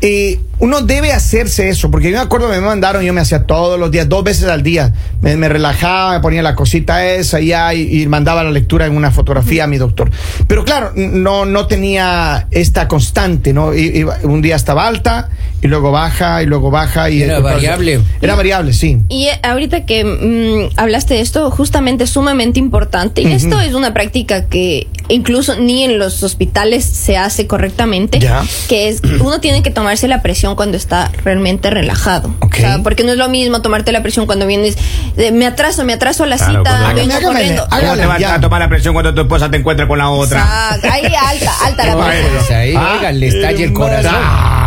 Eh, 0.00 0.38
uno 0.60 0.80
debe 0.80 1.12
hacerse 1.12 1.68
eso, 1.68 1.90
porque 1.90 2.10
yo 2.10 2.16
me 2.18 2.22
acuerdo, 2.22 2.48
me 2.48 2.60
mandaron, 2.60 3.02
yo 3.02 3.12
me 3.12 3.20
hacía 3.20 3.46
todos 3.46 3.80
los 3.80 3.90
días, 3.90 4.08
dos 4.08 4.22
veces 4.22 4.44
al 4.48 4.62
día, 4.62 4.94
me, 5.22 5.36
me 5.36 5.48
relajaba, 5.48 6.12
me 6.12 6.20
ponía 6.20 6.40
la 6.42 6.54
cosita 6.54 7.04
esa 7.04 7.40
ya 7.40 7.74
y, 7.74 8.00
y 8.02 8.06
mandaba 8.06 8.44
la 8.44 8.50
lectura 8.52 8.86
en 8.86 8.96
una 8.96 9.10
fotografía 9.10 9.64
a 9.64 9.66
mi 9.66 9.76
doctor. 9.76 10.08
Pero 10.46 10.64
claro, 10.64 10.92
no, 10.94 11.46
no 11.46 11.66
tenía 11.66 12.46
esta 12.52 12.86
constante, 12.86 13.52
¿no? 13.52 13.74
I- 13.74 13.98
iba- 13.98 14.18
un 14.22 14.40
día 14.40 14.54
estaba 14.56 14.86
alta 14.86 15.30
y 15.62 15.68
luego 15.68 15.90
baja 15.92 16.42
y 16.42 16.46
luego 16.46 16.70
baja 16.70 17.10
y 17.10 17.22
Era 17.22 17.40
variable. 17.40 18.00
Era 18.22 18.34
variable, 18.34 18.72
sí. 18.72 18.98
Y 19.08 19.26
eh, 19.26 19.38
ahorita 19.42 19.84
que 19.86 20.04
mm, 20.04 20.78
hablaste 20.78 21.14
de 21.14 21.20
esto, 21.20 21.50
justamente 21.50 22.04
es 22.04 22.10
sumamente 22.10 22.58
importante. 22.58 23.22
Y 23.22 23.32
esto 23.32 23.60
es 23.60 23.74
una 23.74 23.92
práctica 23.92 24.46
que 24.46 24.86
incluso 25.08 25.56
ni 25.56 25.84
en 25.84 25.98
los 25.98 26.22
hospitales 26.22 26.84
se 26.84 27.16
hace 27.18 27.46
correctamente. 27.46 28.18
Ya. 28.20 28.42
Que 28.68 28.88
es, 28.88 29.02
uno 29.20 29.40
tiene 29.40 29.62
que 29.62 29.70
tomarse 29.70 30.08
la 30.08 30.22
presión 30.22 30.54
cuando 30.56 30.76
está 30.76 31.10
realmente 31.24 31.68
relajado. 31.70 32.34
Ok. 32.40 32.54
O 32.54 32.56
sea, 32.60 32.78
porque 32.82 33.04
no 33.04 33.12
es 33.12 33.18
lo 33.18 33.28
mismo 33.28 33.60
tomarte 33.62 33.92
la 33.92 34.02
presión 34.02 34.26
cuando 34.26 34.46
vienes, 34.46 34.76
de, 35.16 35.32
me 35.32 35.46
atraso, 35.46 35.84
me 35.84 35.92
atraso 35.92 36.24
a 36.24 36.26
la 36.26 36.36
Claro, 36.36 36.60
cita, 36.60 36.92
vengo 36.94 37.12
Hágame, 37.14 37.22
corriendo. 37.26 37.64
hágame, 37.70 37.82
¿Cómo 37.88 38.00
te 38.00 38.06
vas 38.06 38.18
ya. 38.20 38.34
a 38.34 38.40
tomar 38.40 38.60
la 38.60 38.68
presión 38.68 38.94
cuando 38.94 39.12
tu 39.14 39.20
esposa 39.22 39.50
te 39.50 39.58
encuentre 39.58 39.86
con 39.86 39.98
la 39.98 40.08
otra? 40.10 40.40
Exacto. 40.40 40.88
Ahí 40.90 41.04
alta, 41.14 41.52
alta 41.66 41.86
la 41.86 42.06
presión. 42.06 42.30
pues 42.38 42.50
ahí, 42.50 42.74
Ah, 42.76 43.12
le 43.12 43.26
estalla 43.26 43.64
el 43.64 43.70
eh, 43.70 43.72
corazón. 43.72 44.14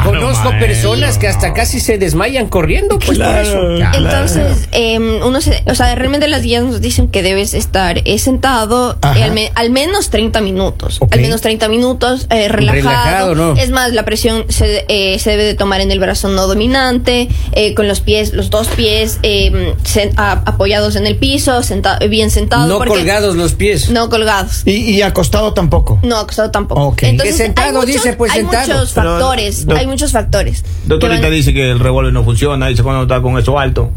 Claro, 0.03 0.19
Conozco 0.21 0.49
maestro. 0.49 0.67
personas 0.67 1.17
que 1.17 1.27
hasta 1.27 1.53
casi 1.53 1.79
se 1.79 1.97
desmayan 1.97 2.47
corriendo, 2.49 2.99
pues 2.99 3.17
por 3.19 3.37
eso. 3.37 3.59
Entonces, 3.93 4.67
eh, 4.71 4.97
uno 5.23 5.41
se, 5.41 5.63
o 5.65 5.75
sea, 5.75 5.93
realmente 5.95 6.27
las 6.27 6.41
guías 6.43 6.63
nos 6.63 6.81
dicen 6.81 7.07
que 7.07 7.21
debes 7.23 7.53
estar 7.53 8.01
eh, 8.05 8.17
sentado 8.19 8.97
eh, 9.15 9.23
al, 9.23 9.31
me- 9.31 9.51
al 9.55 9.69
menos 9.69 10.09
30 10.09 10.41
minutos. 10.41 10.99
Al 11.11 11.19
menos 11.21 11.41
30 11.41 11.67
minutos, 11.69 12.27
eh, 12.29 12.47
relajado. 12.47 12.73
Relajado, 12.83 13.35
¿no? 13.35 13.53
Es 13.57 13.69
más, 13.71 13.93
la 13.93 14.03
presión 14.05 14.45
se, 14.49 14.85
eh, 14.87 15.19
se 15.19 15.31
debe 15.31 15.43
de 15.45 15.53
tomar 15.53 15.81
en 15.81 15.91
el 15.91 15.99
brazo 15.99 16.27
no 16.29 16.47
dominante, 16.47 17.29
eh, 17.53 17.73
con 17.73 17.87
los 17.87 17.99
pies, 18.01 18.33
los 18.33 18.49
dos 18.49 18.67
pies 18.67 19.19
eh, 19.23 19.73
sen- 19.83 20.13
a- 20.17 20.43
apoyados 20.45 20.95
en 20.95 21.07
el 21.07 21.17
piso, 21.17 21.61
senta- 21.63 21.97
bien 22.09 22.29
sentados. 22.31 22.67
No 22.67 22.79
colgados 22.83 23.35
los 23.35 23.53
pies. 23.53 23.89
No 23.89 24.09
colgados. 24.09 24.61
Y, 24.65 24.71
y 24.95 25.01
acostado 25.01 25.53
tampoco. 25.53 25.99
No, 26.03 26.17
acostado 26.17 26.51
tampoco. 26.51 26.81
Ok. 26.81 27.03
Entonces, 27.03 27.35
Que 27.37 27.43
sentado, 27.43 27.67
hay 27.67 27.73
muchos, 27.73 28.03
dice, 28.03 28.13
pues, 28.13 28.31
hay 28.31 28.39
sentado. 28.41 28.67
muchos 28.73 28.91
Pero, 28.93 29.09
factores, 29.11 29.65
doc- 29.65 29.77
hay 29.77 29.87
muchos 29.93 30.11
factores. 30.11 30.61
que 30.63 30.69
Doctorita 30.85 31.21
van- 31.21 31.31
dice 31.31 31.53
que 31.53 31.71
el 31.71 31.79
revólver 31.79 32.11
no 32.13 32.23
funciona, 32.23 32.67
dice 32.67 32.83
cuando 32.83 33.03
está 33.03 33.21
con 33.21 33.37
eso 33.37 33.57
alto. 33.57 33.91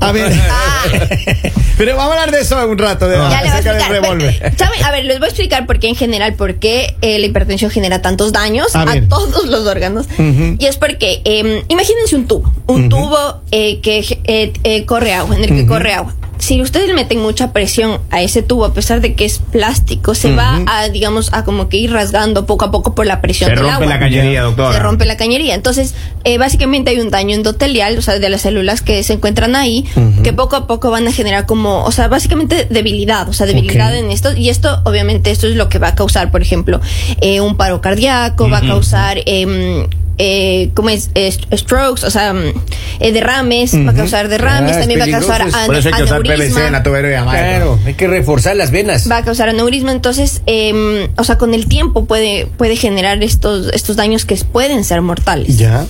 A 0.00 0.12
ver. 0.12 0.32
Ah. 0.50 0.84
Pero 1.78 1.96
vamos 1.96 2.10
a 2.12 2.20
hablar 2.20 2.30
de 2.30 2.40
eso 2.42 2.68
un 2.68 2.78
rato, 2.78 3.08
de, 3.08 3.16
Ya 3.16 3.22
le 3.22 3.28
voy 3.28 3.48
a 3.48 3.52
acerca 3.54 3.72
del 3.72 3.80
explicar. 3.80 4.02
revólver. 4.02 4.54
A 4.84 4.90
ver, 4.92 5.04
les 5.06 5.18
voy 5.18 5.26
a 5.26 5.28
explicar 5.28 5.66
por 5.66 5.78
qué 5.80 5.88
en 5.88 5.96
general, 5.96 6.34
por 6.34 6.54
qué 6.56 6.94
eh, 7.00 7.18
la 7.18 7.26
hipertensión 7.26 7.70
genera 7.70 8.00
tantos 8.02 8.32
daños 8.32 8.76
A 8.76 8.82
a, 8.82 9.00
todos 9.08 9.46
los 9.46 9.66
órganos. 9.66 10.06
Ujú. 10.18 10.56
Y 10.58 10.66
es 10.66 10.76
porque, 10.76 11.20
eh, 11.24 11.64
imagínense 11.68 12.14
un 12.16 12.26
tubo, 12.28 12.52
un 12.66 12.88
tubo 12.88 13.40
eh, 13.50 13.80
que 13.80 13.98
eh, 14.24 14.52
eh, 14.62 14.84
corre 14.84 15.14
agua, 15.14 15.36
en 15.36 15.44
el 15.44 15.50
que 15.50 15.66
corre 15.66 15.94
agua. 15.94 16.14
Si 16.38 16.60
ustedes 16.60 16.88
le 16.88 16.94
meten 16.94 17.20
mucha 17.20 17.52
presión 17.52 18.00
a 18.10 18.20
ese 18.22 18.42
tubo, 18.42 18.64
a 18.64 18.74
pesar 18.74 19.00
de 19.00 19.14
que 19.14 19.24
es 19.24 19.38
plástico, 19.38 20.14
se 20.14 20.34
va 20.34 20.60
a, 20.66 20.88
digamos, 20.88 21.32
a 21.32 21.44
como 21.44 21.68
que 21.68 21.76
ir 21.78 21.92
rasgando 21.92 22.44
poco 22.46 22.64
a 22.66 22.70
poco 22.70 22.94
por 22.94 23.06
la 23.06 23.20
presión 23.20 23.48
Se 23.48 23.54
del 23.54 23.64
rompe 23.64 23.74
agua. 23.74 23.86
la 23.86 23.98
cañería, 23.98 24.42
doctora. 24.42 24.72
Se 24.74 24.78
rompe 24.80 25.04
la 25.06 25.16
cañería. 25.16 25.54
Entonces, 25.54 25.94
eh, 26.24 26.38
básicamente 26.38 26.90
hay 26.90 27.00
un 27.00 27.10
daño 27.10 27.34
endotelial, 27.34 27.96
o 27.98 28.02
sea, 28.02 28.18
de 28.18 28.28
las 28.28 28.42
células 28.42 28.82
que 28.82 29.02
se 29.02 29.14
encuentran 29.14 29.56
ahí, 29.56 29.84
que 30.22 30.32
poco 30.32 30.56
a 30.56 30.66
poco 30.66 30.90
van 30.90 31.06
a 31.08 31.12
generar 31.12 31.46
como, 31.46 31.84
o 31.84 31.92
sea, 31.92 32.08
básicamente 32.08 32.66
debilidad, 32.68 33.28
o 33.28 33.32
sea, 33.32 33.46
debilidad 33.46 33.96
en 33.96 34.10
esto. 34.10 34.36
Y 34.36 34.48
esto, 34.50 34.80
obviamente, 34.84 35.30
esto 35.30 35.46
es 35.46 35.56
lo 35.56 35.68
que 35.68 35.78
va 35.78 35.88
a 35.88 35.94
causar, 35.94 36.30
por 36.30 36.42
ejemplo, 36.42 36.80
eh, 37.20 37.40
un 37.40 37.56
paro 37.56 37.80
cardíaco, 37.80 38.50
va 38.50 38.58
a 38.58 38.62
causar, 38.62 39.18
em, 39.26 39.86
eh, 40.18 40.70
¿cómo 40.74 40.90
es? 40.90 41.10
Eh, 41.14 41.32
strokes, 41.56 42.04
o 42.04 42.10
sea, 42.10 42.32
mm, 42.32 42.52
eh, 43.00 43.12
derrames, 43.12 43.74
va 43.74 43.90
a 43.90 43.94
causar 43.94 44.28
derrames, 44.28 44.76
Ah, 44.76 44.80
también 44.80 45.00
va 45.00 45.04
a 45.04 45.10
causar 45.10 45.38
peligroso. 45.38 45.58
an- 45.58 45.66
Por 45.66 45.76
eso 45.76 45.88
hay 45.88 45.94
que 45.94 46.02
usar 46.04 46.22
PVC 46.22 46.32
aneurisma. 46.34 46.66
en 46.66 46.72
la 46.72 46.82
tubería, 46.82 47.24
maestro. 47.24 47.48
Claro, 47.48 47.78
hay 47.86 47.94
que 47.94 48.06
reforzar 48.08 48.56
las 48.56 48.70
venas. 48.70 49.10
Va 49.10 49.18
a 49.18 49.24
causar 49.24 49.48
aneurisma, 49.48 49.92
entonces, 49.92 50.42
em, 50.46 51.08
o 51.16 51.24
sea, 51.24 51.36
con 51.38 51.54
el 51.54 51.66
tiempo 51.66 52.04
puede, 52.04 52.46
puede 52.56 52.76
generar 52.76 53.22
estos, 53.22 53.72
estos 53.72 53.96
daños 53.96 54.24
que 54.24 54.36
pueden 54.36 54.84
ser 54.84 55.00
mortales. 55.02 55.56
Ya. 55.58 55.86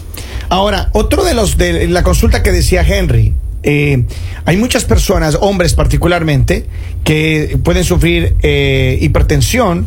Ahora, 0.48 0.88
otro 0.92 1.24
de 1.24 1.34
los 1.34 1.56
de 1.56 1.88
la 1.88 2.02
consulta 2.02 2.42
que 2.42 2.52
decía 2.52 2.82
Henry. 2.86 3.34
eh, 3.66 4.04
hay 4.44 4.58
muchas 4.58 4.84
personas, 4.84 5.38
hombres 5.40 5.72
particularmente, 5.72 6.66
que 7.02 7.58
pueden 7.64 7.82
sufrir 7.82 8.34
eh, 8.42 8.98
hipertensión 9.00 9.86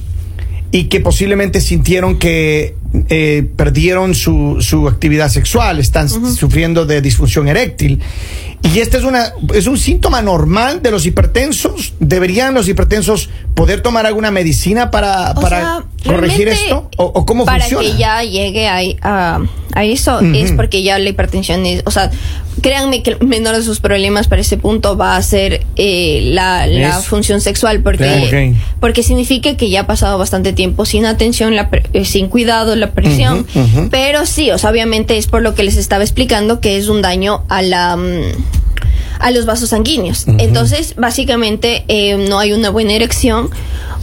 y 0.71 0.85
que 0.85 0.99
posiblemente 0.99 1.61
sintieron 1.61 2.17
que 2.17 2.73
eh, 3.09 3.47
perdieron 3.55 4.15
su, 4.15 4.57
su 4.61 4.87
actividad 4.87 5.29
sexual, 5.29 5.79
están 5.79 6.09
sufriendo 6.09 6.85
de 6.85 7.01
disfunción 7.01 7.47
eréctil. 7.47 8.01
Y 8.63 8.79
este 8.79 8.97
es, 8.97 9.03
una, 9.03 9.33
es 9.53 9.67
un 9.67 9.77
síntoma 9.77 10.21
normal 10.21 10.81
de 10.81 10.91
los 10.91 11.05
hipertensos. 11.05 11.93
¿Deberían 11.99 12.53
los 12.53 12.67
hipertensos 12.67 13.29
poder 13.53 13.81
tomar 13.81 14.05
alguna 14.05 14.31
medicina 14.31 14.89
para, 14.89 15.33
para 15.35 15.59
sea, 15.59 15.83
corregir 16.05 16.47
esto? 16.47 16.89
¿O, 16.97 17.05
o 17.05 17.25
cómo 17.25 17.45
para 17.45 17.65
funciona? 17.65 17.83
que 17.87 17.97
ya 17.97 18.23
llegue 18.23 18.67
a, 18.67 18.79
a, 19.03 19.41
a 19.73 19.85
eso 19.85 20.19
es 20.21 20.51
porque 20.53 20.81
ya 20.81 20.97
la 20.97 21.09
hipertensión 21.09 21.65
es, 21.65 21.83
o 21.85 21.91
sea, 21.91 22.09
créanme 22.61 23.03
que 23.03 23.11
el 23.11 23.27
menor 23.27 23.55
de 23.55 23.63
sus 23.63 23.79
problemas 23.79 24.27
para 24.27 24.41
ese 24.41 24.57
punto 24.57 24.97
va 24.97 25.15
a 25.15 25.21
ser 25.21 25.65
eh, 25.75 26.21
la, 26.23 26.65
la 26.67 26.99
función 27.01 27.41
sexual 27.41 27.81
porque 27.81 28.55
porque 28.79 29.03
significa 29.03 29.55
que 29.55 29.69
ya 29.69 29.81
ha 29.81 29.87
pasado 29.87 30.17
bastante 30.17 30.53
tiempo 30.53 30.85
sin 30.85 31.05
atención, 31.05 31.55
la 31.55 31.69
eh, 31.93 32.05
sin 32.05 32.27
cuidado, 32.29 32.75
la 32.77 32.91
presión, 32.91 33.45
pero 33.91 34.25
sí, 34.25 34.51
o 34.51 34.57
sea, 34.57 34.69
obviamente 34.69 35.17
es 35.17 35.27
por 35.27 35.41
lo 35.41 35.55
que 35.55 35.63
les 35.63 35.77
estaba 35.77 36.03
explicando 36.03 36.59
que 36.59 36.77
es 36.77 36.87
un 36.87 37.01
daño 37.01 37.43
a 37.49 37.61
la 37.61 37.97
mm, 37.97 38.21
a 39.19 39.31
los 39.31 39.45
vasos 39.45 39.69
sanguíneos. 39.69 40.25
Entonces, 40.37 40.93
básicamente, 40.95 41.85
eh, 41.87 42.17
no 42.29 42.39
hay 42.39 42.53
una 42.53 42.69
buena 42.69 42.93
erección 42.93 43.49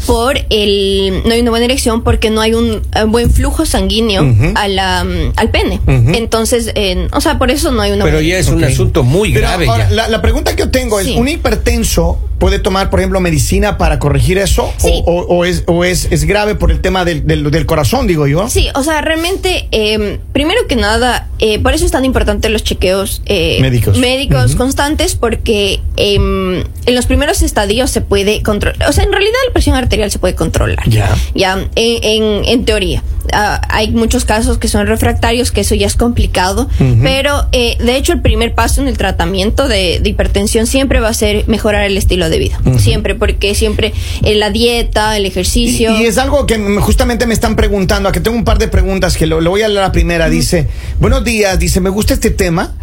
por 0.06 0.36
el 0.50 1.22
no 1.24 1.32
hay 1.32 1.40
una 1.40 1.50
buena 1.50 1.64
erección 1.66 2.02
porque 2.02 2.30
no 2.30 2.40
hay 2.40 2.54
un 2.54 2.82
eh, 2.94 3.04
buen 3.06 3.30
flujo 3.30 3.64
sanguíneo 3.66 4.24
a 4.54 4.68
la, 4.68 5.04
mm, 5.04 5.32
al 5.36 5.50
pene. 5.50 5.80
Entonces, 5.86 6.70
eh, 6.74 7.08
o 7.12 7.20
sea, 7.20 7.38
por 7.38 7.50
eso 7.50 7.70
no 7.72 7.82
hay 7.82 7.92
una 7.92 8.04
Pero 8.04 8.16
buena 8.16 8.28
ya 8.28 8.38
es 8.38 8.48
un 8.48 8.62
asunto 8.64 9.02
muy 9.04 9.32
Pero 9.32 9.46
grave. 9.48 9.66
ahora, 9.68 9.88
ya. 9.88 9.94
La, 9.94 10.08
la 10.08 10.22
pregunta 10.22 10.54
que 10.54 10.62
yo 10.62 10.70
tengo 10.70 11.00
es, 11.00 11.06
Sí. 11.06 11.14
¿un 11.16 11.28
hipertenso 11.28 12.18
puede 12.38 12.58
tomar, 12.58 12.90
por 12.90 13.00
ejemplo, 13.00 13.20
medicina 13.20 13.78
para 13.78 13.98
corregir 13.98 14.38
eso? 14.38 14.70
Sí. 14.78 14.90
¿O, 15.06 15.20
o- 15.20 15.26
o 15.38 15.44
es, 15.44 15.64
o 15.66 15.84
es, 15.84 16.08
es 16.10 16.24
grave 16.24 16.54
por 16.54 16.70
el 16.70 16.80
tema 16.80 17.04
del, 17.04 17.26
del, 17.26 17.50
del 17.50 17.66
corazón, 17.66 18.06
digo 18.06 18.26
yo? 18.26 18.48
Sí, 18.48 18.68
o 18.74 18.82
sea, 18.82 19.00
realmente, 19.00 19.68
eh, 19.72 20.18
primero 20.32 20.66
que 20.68 20.76
nada, 20.76 21.28
eh, 21.38 21.58
por 21.58 21.74
eso 21.74 21.84
es 21.86 21.90
tan 21.92 22.04
importante 22.04 22.48
los 22.48 22.62
chequeos 22.64 23.22
eh, 23.26 23.58
Médicos. 23.60 23.98
médicos 23.98 24.56
constantes, 24.56 25.14
porque 25.14 25.80
em, 25.96 26.60
en 26.86 26.94
los 26.94 27.06
primeros 27.06 27.40
estadios 27.42 27.90
se 27.90 28.00
puede 28.00 28.42
controlar, 28.42 28.88
o 28.88 28.92
sea, 28.92 29.04
en 29.04 29.12
realidad 29.12 29.32
la 29.46 29.52
presión 29.52 29.76
arterial 29.76 29.93
se 30.10 30.18
puede 30.18 30.34
controlar. 30.34 30.88
Ya. 30.88 31.14
Ya, 31.34 31.52
en, 31.54 31.68
en, 31.76 32.44
en 32.44 32.64
teoría. 32.64 33.02
Ah, 33.34 33.60
hay 33.68 33.90
muchos 33.90 34.24
casos 34.24 34.58
que 34.58 34.68
son 34.68 34.86
refractarios, 34.86 35.50
que 35.50 35.62
eso 35.62 35.74
ya 35.74 35.88
es 35.88 35.96
complicado, 35.96 36.68
pero 37.02 37.46
eh, 37.50 37.76
de 37.80 37.96
hecho 37.96 38.12
el 38.12 38.22
primer 38.22 38.54
paso 38.54 38.80
en 38.80 38.86
el 38.86 38.96
tratamiento 38.96 39.66
de, 39.66 39.98
de 40.00 40.08
hipertensión 40.08 40.68
siempre 40.68 41.00
va 41.00 41.08
a 41.08 41.14
ser 41.14 41.44
mejorar 41.48 41.84
el 41.84 41.96
estilo 41.98 42.30
de 42.30 42.38
vida. 42.38 42.60
Siempre, 42.78 43.16
porque 43.16 43.54
siempre 43.54 43.92
eh, 44.22 44.36
la 44.36 44.50
dieta, 44.50 45.16
el 45.16 45.26
ejercicio... 45.26 46.00
y 46.00 46.04
es 46.04 46.16
algo 46.18 46.46
que 46.46 46.56
justamente 46.80 47.26
me 47.26 47.34
están 47.34 47.56
preguntando, 47.56 48.08
aquí 48.08 48.20
tengo 48.20 48.36
un 48.36 48.44
par 48.44 48.58
de 48.58 48.68
preguntas 48.68 49.16
que 49.16 49.26
lo, 49.26 49.40
lo 49.40 49.50
voy 49.50 49.62
a 49.62 49.68
leer 49.68 49.80
la 49.80 49.92
primera. 49.92 50.30
Dice, 50.30 50.68
buenos 51.00 51.24
días, 51.24 51.58
dice, 51.58 51.80
me 51.80 51.90
gusta 51.90 52.14
este 52.14 52.30
tema. 52.30 52.74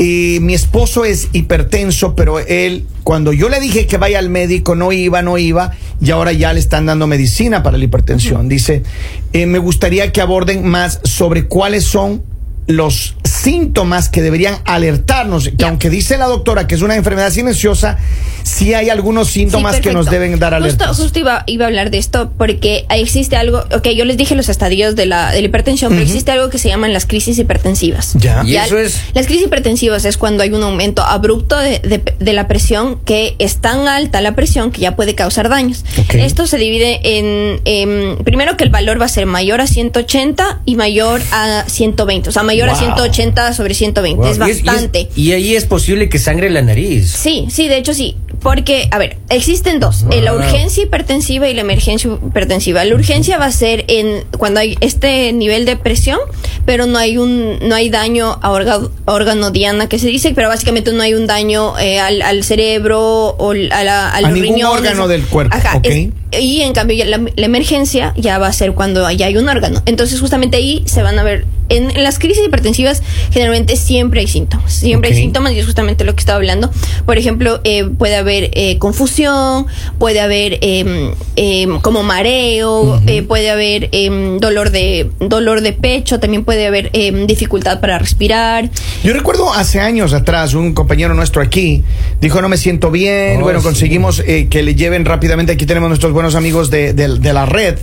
Eh, 0.00 0.38
mi 0.40 0.54
esposo 0.54 1.04
es 1.04 1.26
hipertenso, 1.32 2.14
pero 2.14 2.38
él, 2.38 2.86
cuando 3.02 3.32
yo 3.32 3.48
le 3.48 3.58
dije 3.58 3.88
que 3.88 3.96
vaya 3.96 4.20
al 4.20 4.30
médico, 4.30 4.76
no 4.76 4.92
iba, 4.92 5.22
no 5.22 5.38
iba, 5.38 5.72
y 6.00 6.12
ahora 6.12 6.30
ya 6.30 6.52
le 6.52 6.60
están 6.60 6.86
dando 6.86 7.08
medicina 7.08 7.64
para 7.64 7.78
la 7.78 7.84
hipertensión. 7.84 8.48
Dice, 8.48 8.84
eh, 9.32 9.46
me 9.46 9.58
gustaría 9.58 9.97
que 10.12 10.20
aborden 10.20 10.66
más 10.66 11.00
sobre 11.04 11.48
cuáles 11.48 11.84
son 11.84 12.22
los 12.68 13.14
síntomas 13.24 14.08
que 14.10 14.20
deberían 14.22 14.58
alertarnos, 14.66 15.50
que 15.56 15.64
aunque 15.64 15.88
dice 15.90 16.18
la 16.18 16.26
doctora 16.26 16.66
que 16.66 16.74
es 16.74 16.82
una 16.82 16.96
enfermedad 16.96 17.30
silenciosa, 17.32 17.96
sí 18.42 18.74
hay 18.74 18.90
algunos 18.90 19.28
síntomas 19.28 19.76
Sí, 19.76 19.82
que 19.82 19.92
nos 19.92 20.06
deben 20.06 20.38
dar 20.38 20.52
Justo, 20.52 20.64
alertas. 20.64 20.96
justo 20.98 21.18
iba, 21.18 21.44
iba 21.46 21.64
a 21.64 21.68
hablar 21.68 21.90
de 21.90 21.96
esto 21.98 22.30
porque 22.36 22.84
existe 22.90 23.36
algo, 23.36 23.64
ok, 23.74 23.88
yo 23.96 24.04
les 24.04 24.16
dije 24.18 24.34
los 24.34 24.48
estadios 24.50 24.96
de 24.96 25.06
la, 25.06 25.30
de 25.32 25.40
la 25.40 25.46
hipertensión, 25.48 25.92
pero 25.92 26.02
existe 26.02 26.30
algo 26.30 26.50
que 26.50 26.58
se 26.58 26.68
llaman 26.68 26.92
las 26.92 27.06
crisis 27.06 27.38
hipertensivas. 27.38 28.12
Ya. 28.14 28.42
Y 28.44 28.56
eso 28.56 28.78
es- 28.78 29.00
Las 29.14 29.26
crisis 29.26 29.46
hipertensivas 29.46 30.04
es 30.04 30.18
cuando 30.18 30.42
hay 30.42 30.50
un 30.50 30.62
aumento 30.62 31.02
abrupto 31.02 31.56
de, 31.56 31.78
de- 31.80 32.14
de 32.18 32.32
la 32.34 32.48
presión 32.48 32.98
que 33.04 33.34
es 33.38 33.56
tan 33.58 33.88
alta 33.88 34.20
la 34.20 34.34
presión 34.34 34.72
que 34.72 34.82
ya 34.82 34.94
puede 34.94 35.14
causar 35.14 35.48
daños. 35.48 35.84
Esto 36.12 36.46
se 36.46 36.58
divide 36.58 37.00
en, 37.02 37.60
en- 37.64 38.18
primero 38.24 38.58
que 38.58 38.64
el 38.64 38.70
valor 38.70 39.00
va 39.00 39.06
a 39.06 39.08
ser 39.08 39.24
mayor 39.24 39.62
a 39.62 39.66
180 39.66 40.60
y 40.66 40.76
mayor 40.76 41.22
a 41.32 41.64
120, 41.66 42.28
o 42.28 42.32
sea, 42.32 42.42
mayor 42.42 42.57
Wow. 42.66 42.76
180 42.76 43.52
sobre 43.54 43.74
120, 43.74 44.16
Wow, 44.20 44.30
es 44.30 44.38
y 44.38 44.40
y 44.40 44.50
es- 44.50 44.64
bastante. 44.64 45.08
Y, 45.16 45.32
ahí 45.32 45.54
es 45.56 45.64
posible 45.66 46.08
que 46.08 46.18
sangre 46.18 46.50
la 46.50 46.62
nariz. 46.62 47.10
Sí, 47.10 47.46
sí, 47.50 47.68
de 47.68 47.78
hecho 47.78 47.94
sí. 47.94 48.16
Porque, 48.40 48.86
a 48.92 48.98
ver, 48.98 49.16
existen 49.30 49.80
dos, 49.80 50.04
eh, 50.12 50.20
la 50.22 50.32
urgencia 50.32 50.84
hipertensiva 50.84 51.48
y 51.48 51.54
la 51.54 51.62
emergencia 51.62 52.08
hipertensiva. 52.24 52.84
La 52.84 52.94
urgencia 52.94 53.36
va 53.36 53.46
a 53.46 53.52
ser 53.52 53.84
en 53.88 54.22
cuando 54.38 54.60
hay 54.60 54.76
este 54.80 55.32
nivel 55.32 55.64
de 55.64 55.76
presión, 55.76 56.20
pero 56.64 56.86
no 56.86 56.98
hay 56.98 57.18
un 57.18 57.58
no 57.68 57.74
hay 57.74 57.90
daño 57.90 58.38
a 58.40 58.50
orga- 58.52 58.90
órgano 59.06 59.50
diana 59.50 59.88
que 59.88 59.98
se 59.98 60.06
dice, 60.06 60.32
pero 60.36 60.48
básicamente 60.48 60.92
no 60.92 61.02
hay 61.02 61.14
un 61.14 61.26
daño 61.26 61.76
eh, 61.80 61.98
al, 61.98 62.22
al 62.22 62.44
cerebro 62.44 63.00
o 63.38 63.50
al- 63.50 63.72
a, 63.72 63.82
la- 63.82 64.08
a 64.08 64.16
A 64.16 64.20
los 64.20 64.30
ningún 64.30 64.54
riñones. 64.54 64.78
órgano 64.82 65.08
del 65.08 65.24
cuerpo, 65.26 65.56
Ajá, 65.56 65.76
ok. 65.78 65.86
es- 65.86 66.08
y 66.40 66.60
en 66.60 66.74
cambio 66.74 66.96
ya 66.96 67.06
la, 67.06 67.20
la 67.34 67.46
emergencia 67.46 68.12
ya 68.16 68.38
va 68.38 68.46
a 68.46 68.52
ser 68.52 68.72
cuando 68.74 69.10
ya 69.10 69.26
hay 69.26 69.36
un 69.36 69.48
órgano. 69.48 69.82
Entonces 69.86 70.20
justamente 70.20 70.58
ahí 70.58 70.82
se 70.86 71.02
van 71.02 71.18
a 71.18 71.24
ver 71.24 71.44
en, 71.68 71.90
en 71.90 72.02
las 72.02 72.18
crisis 72.18 72.44
hipertensivas 72.44 73.02
generalmente 73.30 73.76
siempre 73.76 74.20
hay 74.20 74.26
síntomas, 74.28 74.72
siempre 74.72 75.10
hay 75.10 75.16
síntomas 75.16 75.52
y 75.52 75.58
es 75.58 75.66
justamente 75.66 76.04
lo 76.04 76.14
que 76.14 76.20
estaba 76.20 76.36
hablando. 76.36 76.70
Por 77.06 77.18
ejemplo, 77.18 77.60
eh, 77.64 77.84
puede 77.84 78.16
haber 78.16 78.50
eh, 78.54 78.78
confusión, 78.78 79.66
puede 79.98 80.20
haber 80.20 80.58
em, 80.62 81.12
em, 81.36 81.80
como 81.80 82.02
mareo, 82.02 83.00
eh, 83.06 83.22
puede 83.22 83.50
haber 83.50 83.88
em, 83.92 84.38
dolor 84.38 84.70
de 84.70 85.10
dolor 85.20 85.60
de 85.60 85.72
pecho, 85.72 86.20
también 86.20 86.44
puede 86.44 86.66
haber 86.66 86.90
em, 86.92 87.26
dificultad 87.26 87.80
para 87.80 87.98
respirar. 87.98 88.70
Yo 89.04 89.12
recuerdo 89.12 89.52
hace 89.52 89.80
años 89.80 90.12
atrás, 90.12 90.54
un 90.54 90.72
compañero 90.74 91.14
nuestro 91.14 91.42
aquí 91.42 91.84
dijo, 92.20 92.40
no 92.42 92.48
me 92.48 92.56
siento 92.56 92.90
bien. 92.90 93.38
Oh, 93.38 93.42
bueno, 93.42 93.60
sí. 93.60 93.64
conseguimos 93.64 94.20
eh, 94.26 94.48
que 94.50 94.62
le 94.62 94.74
lleven 94.74 95.04
rápidamente. 95.04 95.52
Aquí 95.52 95.66
tenemos 95.66 95.88
nuestros 95.88 96.12
buenos 96.12 96.34
amigos 96.34 96.70
de, 96.70 96.92
de- 96.92 97.18
de 97.18 97.32
la 97.32 97.46
red, 97.46 97.78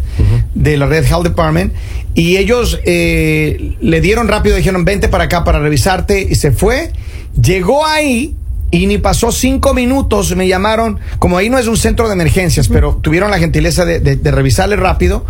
de 0.54 0.78
la 0.78 0.86
red 0.86 1.06
Health 1.06 1.24
Department. 1.24 1.74
Y 2.16 2.38
ellos 2.38 2.80
eh, 2.86 3.76
le 3.82 4.02
dieron 4.02 4.28
rápido, 4.28 4.56
dijeron, 4.56 4.86
vente 4.86 5.10
para 5.10 5.26
acá 5.26 5.44
para 5.44 5.60
revisarte. 5.60 6.26
Y 6.30 6.36
se 6.36 6.52
fue. 6.52 6.92
Llegó 7.40 7.86
ahí. 7.86 8.36
Y 8.72 8.88
ni 8.88 8.98
pasó 8.98 9.32
cinco 9.32 9.74
minutos, 9.74 10.36
me 10.36 10.48
llamaron, 10.48 11.00
como 11.20 11.38
ahí 11.38 11.50
no 11.50 11.60
es 11.60 11.68
un 11.68 11.78
centro 11.78 12.08
de 12.08 12.14
emergencias, 12.14 12.68
pero 12.68 12.96
tuvieron 13.02 13.30
la 13.32 13.38
gentileza 13.38 13.86
de, 13.86 14.00
de- 14.00 14.16
de 14.18 14.32
revisarle 14.32 14.76
rápido. 14.76 15.24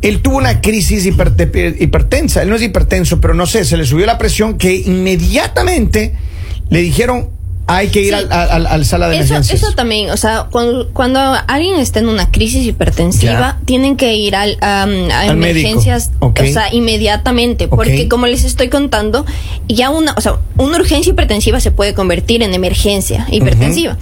Él 0.00 0.22
tuvo 0.22 0.36
una 0.38 0.60
crisis 0.60 1.04
hiperte- 1.04 1.76
hipertensa. 1.80 2.40
Él 2.40 2.48
no 2.48 2.56
es 2.56 2.62
hipertenso, 2.62 3.20
pero 3.20 3.34
no 3.34 3.46
sé, 3.46 3.64
se 3.64 3.76
le 3.76 3.84
subió 3.84 4.06
la 4.06 4.16
presión 4.16 4.56
que 4.58 4.74
inmediatamente 4.74 6.14
le 6.70 6.80
dijeron 6.80 7.30
hay 7.66 7.88
que 7.88 8.00
ir 8.00 8.08
Sí. 8.08 8.14
al, 8.14 8.32
al- 8.32 8.66
al 8.66 8.84
sala 8.84 9.08
de 9.08 9.16
Eso, 9.18 9.34
emergencias. 9.34 9.62
eso 9.62 9.72
también, 9.74 10.10
o 10.10 10.16
sea, 10.16 10.46
cuando, 10.50 10.88
cuando 10.92 11.20
alguien 11.46 11.78
está 11.78 12.00
en 12.00 12.08
una 12.08 12.30
crisis 12.30 12.66
hipertensiva, 12.66 13.32
Ya. 13.32 13.58
tienen 13.64 13.96
que 13.96 14.14
ir 14.14 14.34
al, 14.36 14.58
a, 14.60 14.82
a 14.84 15.26
emergencias, 15.26 16.10
o 16.18 16.32
sea, 16.52 16.72
inmediatamente, 16.74 17.68
porque 17.68 18.08
como 18.08 18.26
les 18.26 18.44
estoy 18.44 18.68
contando, 18.68 19.24
ya 19.68 19.90
una, 19.90 20.14
o 20.16 20.20
sea, 20.20 20.36
una 20.56 20.76
urgencia 20.76 21.10
hipertensiva 21.10 21.60
se 21.60 21.70
puede 21.70 21.94
convertir 21.94 22.42
en 22.42 22.54
emergencia 22.54 23.26
hipertensiva. 23.30 23.96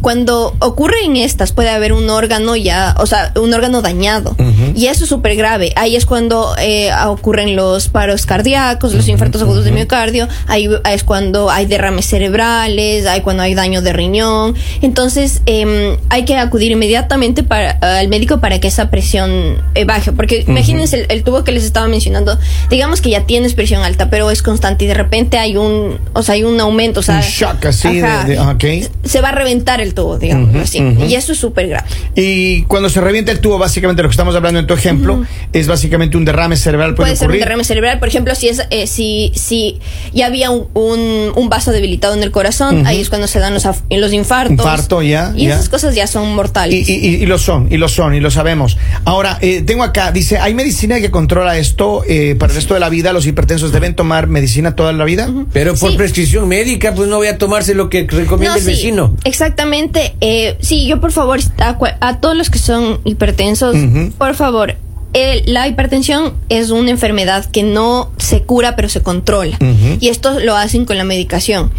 Cuando 0.00 0.54
ocurre 0.58 1.04
en 1.04 1.16
estas, 1.16 1.52
puede 1.52 1.70
haber 1.70 1.92
un 1.92 2.10
órgano 2.10 2.56
ya, 2.56 2.94
o 2.98 3.06
sea, 3.06 3.32
un 3.36 3.52
órgano 3.54 3.82
dañado, 3.82 4.36
y 4.74 4.86
eso 4.86 5.04
es 5.04 5.10
súper 5.10 5.36
grave. 5.36 5.72
Ahí 5.76 5.96
es 5.96 6.06
cuando 6.06 6.54
eh, 6.58 6.90
ocurren 7.06 7.56
los 7.56 7.88
paros 7.88 8.26
cardíacos, 8.26 8.94
los 8.94 9.08
infartos 9.08 9.42
agudos 9.42 9.64
de 9.64 9.72
miocardio, 9.72 10.28
ahí 10.46 10.68
es 10.90 11.04
cuando 11.04 11.50
hay 11.50 11.66
derrames 11.66 12.06
cerebrales, 12.06 13.06
hay 13.06 13.20
cuando 13.20 13.42
hay 13.42 13.54
daño 13.54 13.82
de 13.82 13.92
riñón. 13.92 14.54
Entonces, 14.80 15.42
em, 15.46 15.96
hay 16.08 16.24
que 16.24 16.36
acudir 16.36 16.72
inmediatamente 16.72 17.42
para, 17.42 17.70
al 17.80 18.08
médico 18.08 18.40
para 18.40 18.58
que 18.60 18.68
esa 18.68 18.90
presión 18.90 19.62
eh, 19.74 19.84
baje. 19.84 20.12
Porque 20.12 20.44
imagínense 20.46 21.00
el, 21.00 21.06
el 21.08 21.24
tubo 21.24 21.44
que 21.44 21.52
les 21.52 21.64
estaba 21.64 21.88
mencionando, 21.88 22.38
digamos 22.70 23.00
que 23.00 23.10
ya 23.10 23.24
tienes 23.24 23.54
presión 23.54 23.82
alta, 23.82 24.10
pero 24.10 24.30
es 24.30 24.42
constante 24.42 24.84
y 24.84 24.88
de 24.88 24.94
repente 24.94 25.38
hay 25.38 25.56
un, 25.56 25.91
o 26.12 26.22
sea, 26.22 26.34
hay 26.34 26.44
un 26.44 26.58
aumento, 26.60 27.00
o 27.00 27.02
sea, 27.02 27.16
Un 27.16 27.22
shock 27.22 27.66
así 27.66 28.00
de- 28.00 28.04
ajá, 28.06 28.24
de- 28.24 28.38
ok. 28.38 28.90
se 29.04 29.20
va 29.20 29.30
a 29.30 29.32
reventar 29.32 29.80
el 29.80 29.94
tubo, 29.94 30.18
digamos 30.18 30.50
Ujú, 30.50 30.58
así. 30.60 30.80
ujú. 30.82 31.04
Y 31.04 31.14
eso 31.14 31.32
es 31.32 31.38
súper 31.38 31.68
grave. 31.68 31.86
Y 32.14 32.62
cuando 32.64 32.88
se 32.90 33.00
revienta 33.00 33.32
el 33.32 33.40
tubo, 33.40 33.58
básicamente 33.58 34.02
lo 34.02 34.08
que 34.08 34.12
estamos 34.12 34.34
hablando 34.34 34.60
en 34.60 34.66
tu 34.66 34.74
ejemplo, 34.74 35.24
es 35.52 35.66
básicamente 35.66 36.16
un 36.16 36.24
derrame 36.24 36.56
cerebral. 36.56 36.94
Puede, 36.94 37.08
Puede 37.08 37.16
ser 37.16 37.26
un 37.26 37.30
ocurrir. 37.32 37.44
derrame 37.44 37.64
cerebral, 37.64 37.98
por 37.98 38.08
ejemplo, 38.08 38.34
si 38.34 38.48
es 38.48 38.62
eh, 38.70 38.86
si 38.86 39.32
si 39.34 39.78
ya 40.12 40.26
había 40.26 40.50
un, 40.50 40.68
un, 40.74 41.32
un 41.34 41.48
vaso 41.48 41.70
debilitado 41.72 42.14
en 42.14 42.22
el 42.22 42.30
corazón, 42.30 42.86
ahí 42.86 43.00
es 43.00 43.08
cuando 43.08 43.26
se 43.26 43.38
dan 43.38 43.54
los, 43.54 43.64
los 43.90 44.12
infartos. 44.12 44.52
Infarto, 44.52 45.02
ya, 45.02 45.32
Y 45.36 45.46
ya. 45.46 45.54
esas 45.54 45.68
cosas 45.68 45.94
ya 45.94 46.06
son 46.06 46.28
Y, 46.30 46.34
mortales. 46.34 46.88
y- 46.88 46.92
y- 46.92 47.14
y 47.22 47.26
lo 47.26 47.38
son, 47.38 47.68
y 47.70 47.76
lo 47.76 47.88
son, 47.88 48.14
y 48.14 48.20
lo 48.20 48.30
sabemos. 48.30 48.76
Ahora, 49.04 49.38
eh, 49.40 49.62
tengo 49.62 49.82
acá, 49.82 50.12
dice, 50.12 50.38
¿hay 50.38 50.54
medicina 50.54 51.00
que 51.00 51.10
controla 51.10 51.58
esto 51.58 52.02
eh, 52.08 52.36
para 52.38 52.52
el 52.52 52.56
resto 52.56 52.74
de 52.74 52.80
la 52.80 52.88
vida? 52.88 53.12
¿Los 53.12 53.26
hipertensos 53.26 53.72
deben 53.72 53.94
tomar 53.94 54.26
medicina 54.26 54.74
toda 54.76 54.92
la 54.92 55.04
vida? 55.04 55.28
Pero 55.52 55.76
por 55.82 55.90
Sí. 55.90 55.96
prescripción 55.98 56.48
médica, 56.48 56.94
pues 56.94 57.08
no 57.08 57.16
voy 57.16 57.26
a 57.26 57.36
tomarse 57.36 57.74
lo 57.74 57.90
que 57.90 58.06
recomienda 58.08 58.52
No, 58.54 58.56
el 58.56 58.62
sí, 58.64 58.70
vecino. 58.70 59.16
Exactamente. 59.24 60.14
Eh, 60.20 60.56
sí, 60.60 60.86
yo 60.86 61.00
por 61.00 61.12
favor, 61.12 61.38
a, 61.58 61.76
a 62.00 62.20
todos 62.20 62.36
los 62.36 62.48
que 62.48 62.58
son 62.58 63.00
hipertensos, 63.04 63.76
por 64.16 64.34
favor, 64.34 64.76
el- 65.14 65.42
la 65.52 65.68
hipertensión 65.68 66.32
es 66.48 66.70
una 66.70 66.90
enfermedad 66.90 67.44
que 67.50 67.62
no 67.62 68.10
se 68.16 68.42
cura, 68.42 68.76
pero 68.76 68.88
se 68.88 69.02
controla. 69.02 69.58
Y 70.00 70.08
esto 70.08 70.40
lo 70.40 70.56
hacen 70.56 70.86
con 70.86 70.96
la 70.96 71.04
medicación. 71.04 71.70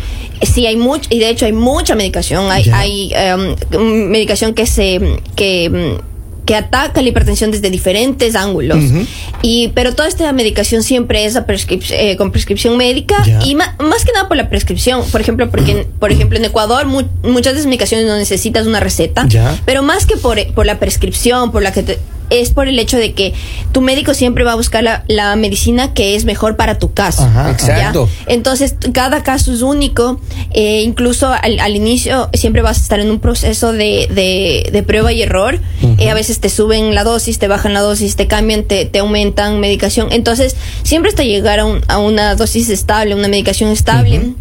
Sí, 0.42 0.68
hay 0.68 0.76
mucho, 0.76 1.08
y 1.10 1.18
de 1.20 1.30
hecho 1.30 1.46
hay 1.48 1.54
mucha 1.54 1.96
medicación. 1.96 2.52
Hay, 2.52 2.70
hay 2.70 3.12
em, 3.16 3.56
medicación 4.10 4.54
que 4.54 4.68
se. 4.68 5.00
que 5.36 5.66
em, 5.66 5.98
que 6.46 6.56
ataca 6.56 7.02
la 7.02 7.10
hipertensión 7.10 7.52
desde 7.52 7.70
diferentes 7.70 8.36
ángulos. 8.36 8.78
Y 9.42 9.70
Pero 9.76 9.94
toda 9.96 10.08
esta 10.08 10.32
medicación 10.34 10.84
siempre 10.84 11.26
es 11.26 11.36
a 11.36 11.46
prescrip- 11.48 11.90
eh, 11.92 12.16
con 12.18 12.32
prescripción 12.32 12.78
médica 12.78 13.24
Ya. 13.26 13.40
y 13.46 13.56
más 13.56 13.70
que 14.06 14.12
nada 14.14 14.28
por 14.28 14.38
la 14.38 14.50
prescripción. 14.50 15.04
Por 15.12 15.22
ejemplo, 15.22 15.50
porque 15.50 15.72
en- 15.72 15.88
por 16.00 16.12
ejemplo 16.12 16.38
en 16.38 16.46
Ecuador 16.46 16.86
mu- 16.86 17.04
muchas 17.24 17.54
de 17.54 17.60
esas 17.60 17.66
medicaciones 17.68 18.06
no 18.08 18.16
necesitas 18.18 18.68
una 18.68 18.80
receta, 18.80 19.28
pero 19.66 19.84
más 19.84 20.06
que 20.06 20.18
por, 20.18 20.38
por 20.54 20.66
la 20.66 20.80
prescripción, 20.80 21.52
por 21.52 21.62
la 21.64 21.72
que 21.72 21.84
te- 21.84 22.00
es 22.30 22.50
por 22.52 22.68
el 22.68 22.80
hecho 22.80 22.98
de 22.98 23.14
que 23.14 23.34
tu 23.72 23.82
médico 23.82 24.14
siempre 24.14 24.44
va 24.44 24.54
a 24.54 24.56
buscar 24.56 24.84
la, 24.84 25.04
la 25.08 25.36
medicina 25.36 25.94
que 25.94 26.16
es 26.16 26.26
mejor 26.26 26.56
para 26.56 26.78
tu 26.80 26.94
caso. 26.94 27.24
Ajá, 27.24 27.52
exacto. 27.52 28.10
Entonces, 28.28 28.76
cada 28.94 29.24
caso 29.24 29.54
es 29.54 29.62
único. 29.62 30.20
eh, 30.52 30.82
incluso 30.84 31.28
al, 31.28 31.60
al 31.60 31.76
inicio 31.76 32.30
siempre 32.34 32.62
vas 32.62 32.78
a 32.78 32.82
estar 32.82 33.00
en 33.00 33.10
un 33.12 33.20
proceso 33.20 33.72
de, 33.72 34.08
de- 34.14 34.70
de 34.72 34.84
prueba 34.84 35.12
y 35.14 35.22
error. 35.22 35.60
Eh, 36.00 36.10
a 36.10 36.14
veces 36.14 36.40
te 36.40 36.50
suben 36.50 36.96
la 36.96 37.04
dosis, 37.04 37.40
te 37.40 37.48
bajan 37.48 37.74
la 37.74 37.82
dosis, 37.82 38.16
te 38.16 38.28
cambian, 38.28 38.64
te, 38.64 38.86
te 38.86 39.00
aumentan 39.00 39.60
medicación. 39.60 40.08
Entonces, 40.12 40.56
siempre 40.84 41.10
hasta 41.10 41.24
llegar 41.24 41.60
a, 41.60 41.66
un- 41.66 41.82
a 41.88 41.98
una 42.00 42.36
dosis 42.36 42.70
estable, 42.70 43.16
una 43.16 43.28
medicación 43.28 43.70
estable. 43.72 44.34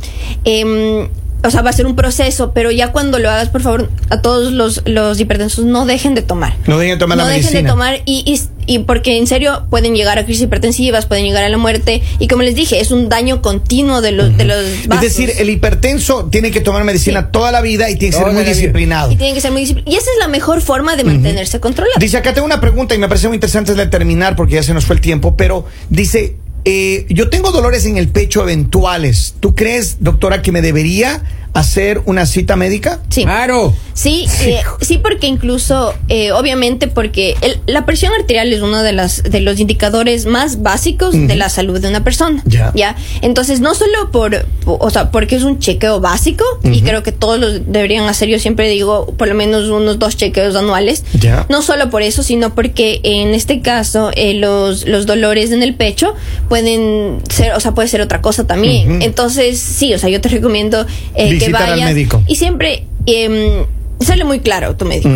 O 1.45 1.51
sea, 1.51 1.63
va 1.63 1.71
a 1.71 1.73
ser 1.73 1.87
un 1.87 1.97
proceso, 1.97 2.53
pero 2.53 2.71
ya 2.71 2.93
cuando 2.93 3.19
lo 3.19 3.29
hagas, 3.31 3.49
por 3.49 3.63
favor, 3.63 3.91
a 4.11 4.21
todos 4.21 4.53
los, 4.53 4.83
los 4.87 5.19
hipertensos 5.19 5.65
no 5.65 5.87
dejen 5.87 6.15
de 6.15 6.23
tomar. 6.23 6.57
No 6.67 6.79
dejen 6.79 6.97
de 6.97 7.01
tomar 7.01 7.19
la 7.19 7.25
no 7.25 7.29
dejen 7.31 7.43
de 7.47 7.51
medicina. 7.51 7.71
tomar 7.71 7.97
y, 8.05 8.23
y, 8.67 8.75
y 8.75 8.79
porque 8.81 9.17
en 9.19 9.27
serio 9.27 9.67
pueden 9.71 9.95
llegar 9.95 10.19
a 10.19 10.25
crisis 10.25 10.43
hipertensivas, 10.45 11.07
pueden 11.07 11.25
llegar 11.25 11.43
a 11.45 11.49
la 11.49 11.59
muerte 11.59 12.03
y 12.19 12.29
como 12.29 12.43
les 12.43 12.55
dije, 12.55 12.81
es 12.81 12.91
un 12.91 13.09
daño 13.09 13.43
continuo 13.43 14.01
de 14.03 14.13
los, 14.13 14.37
de 14.37 14.45
los 14.45 14.57
Es 14.59 14.87
vasos. 14.89 15.03
decir, 15.03 15.33
el 15.39 15.51
hipertenso 15.51 16.27
tiene 16.31 16.51
que 16.51 16.61
tomar 16.61 16.85
medicina 16.85 17.23
Sí. 17.23 17.27
toda 17.33 17.51
la 17.53 17.61
vida 17.61 17.91
y 17.91 17.97
tiene 17.97 18.13
que 18.17 18.23
ser 18.23 18.33
muy 18.33 18.43
vida. 18.43 18.53
disciplinado. 18.53 19.11
y 19.11 19.17
tienen 19.17 19.35
que 19.35 19.41
ser 19.41 19.51
muy 19.51 19.63
disciplinados. 19.63 19.95
Y 19.95 19.99
esa 19.99 20.11
es 20.13 20.19
la 20.21 20.29
mejor 20.29 20.61
forma 20.61 20.97
de 20.97 21.05
mantenerse 21.05 21.59
controlado. 21.61 21.99
Dice, 21.99 22.17
acá 22.19 22.33
tengo 22.35 22.47
una 22.47 22.61
pregunta 22.61 22.95
y 22.95 22.99
me 22.99 23.09
parece 23.09 23.27
muy 23.29 23.35
interesante 23.37 23.75
de 23.75 23.87
terminar 23.87 24.37
porque 24.37 24.55
ya 24.55 24.63
se 24.63 24.73
nos 24.75 24.85
fue 24.87 24.95
el 24.97 25.03
tiempo, 25.03 25.37
pero 25.37 25.67
dice, 25.91 26.37
eh, 26.65 27.07
yo 27.09 27.29
tengo 27.29 27.51
dolores 27.51 27.87
en 27.87 27.97
el 27.97 28.09
pecho 28.09 28.43
eventuales. 28.43 29.35
¿Tú 29.41 29.55
crees, 29.55 29.99
doctora, 30.01 30.43
que 30.43 30.53
me 30.53 30.63
debería 30.63 31.23
hacer 31.55 32.01
una 32.07 32.25
cita 32.27 32.57
médica? 32.57 33.01
Sí. 33.11 33.25
Claro. 33.25 33.75
Sí, 33.95 34.25
eh, 34.41 34.61
sí, 34.81 34.97
porque 34.97 35.27
incluso, 35.27 35.93
eh, 36.09 36.33
obviamente, 36.33 36.89
porque 36.89 37.37
el- 37.43 37.61
la 37.67 37.85
presión 37.85 38.11
arterial 38.19 38.51
es 38.51 38.63
uno 38.63 38.83
de, 38.83 38.93
las, 38.95 39.23
de 39.23 39.41
los 39.41 39.61
indicadores 39.61 40.25
más 40.25 40.63
básicos 40.63 41.13
de 41.13 41.37
la 41.37 41.51
salud 41.51 41.79
de 41.79 41.89
una 41.89 42.03
persona. 42.03 42.43
Ya. 42.75 42.97
Entonces, 43.21 43.61
no 43.61 43.75
solo 43.75 44.11
por, 44.11 44.47
po- 44.65 44.79
o 44.81 44.89
sea, 44.89 45.11
porque 45.11 45.37
es 45.37 45.43
un 45.43 45.59
chequeo 45.59 46.01
básico, 46.01 46.43
y 46.65 46.81
creo 46.81 47.03
que 47.03 47.13
todos 47.13 47.39
lo 47.39 47.51
deberían 47.51 48.05
hacer, 48.09 48.29
yo 48.31 48.39
siempre 48.39 48.67
digo, 48.71 49.13
por 49.19 49.29
lo 49.29 49.35
menos 49.35 49.69
unos 49.69 49.99
dos 49.99 50.17
chequeos 50.17 50.57
anuales. 50.57 51.05
Ya. 51.21 51.45
No 51.51 51.61
solo 51.61 51.91
por 51.91 52.01
eso, 52.01 52.23
sino 52.23 52.55
porque 52.55 53.01
en 53.03 53.35
este 53.35 53.61
caso, 53.61 54.11
eh, 54.17 54.33
los, 54.33 54.87
los 54.89 55.05
dolores 55.05 55.51
en 55.51 55.63
el 55.63 55.75
pecho 55.75 56.15
pueden 56.49 57.19
ser, 57.29 57.53
o 57.53 57.61
sea, 57.61 57.73
puede 57.73 57.89
ser 57.89 58.01
otra 58.01 58.23
cosa 58.23 58.47
también. 58.47 59.03
Entonces, 59.03 59.59
sí, 59.59 59.93
o 59.93 59.99
sea, 59.99 60.09
yo 60.09 60.21
te 60.23 60.31
recomiendo 60.31 60.87
eh, 61.15 61.39
que 61.45 61.51
Visitar 61.53 61.63
al 61.65 61.71
vayas. 61.81 61.89
médico. 61.91 62.23
Y 62.27 62.37
siempre 62.37 62.85
eh, 63.07 63.65
serle 64.01 64.25
muy 64.25 64.41
claro 64.41 64.75
tu 64.77 64.85
médico. 64.85 65.09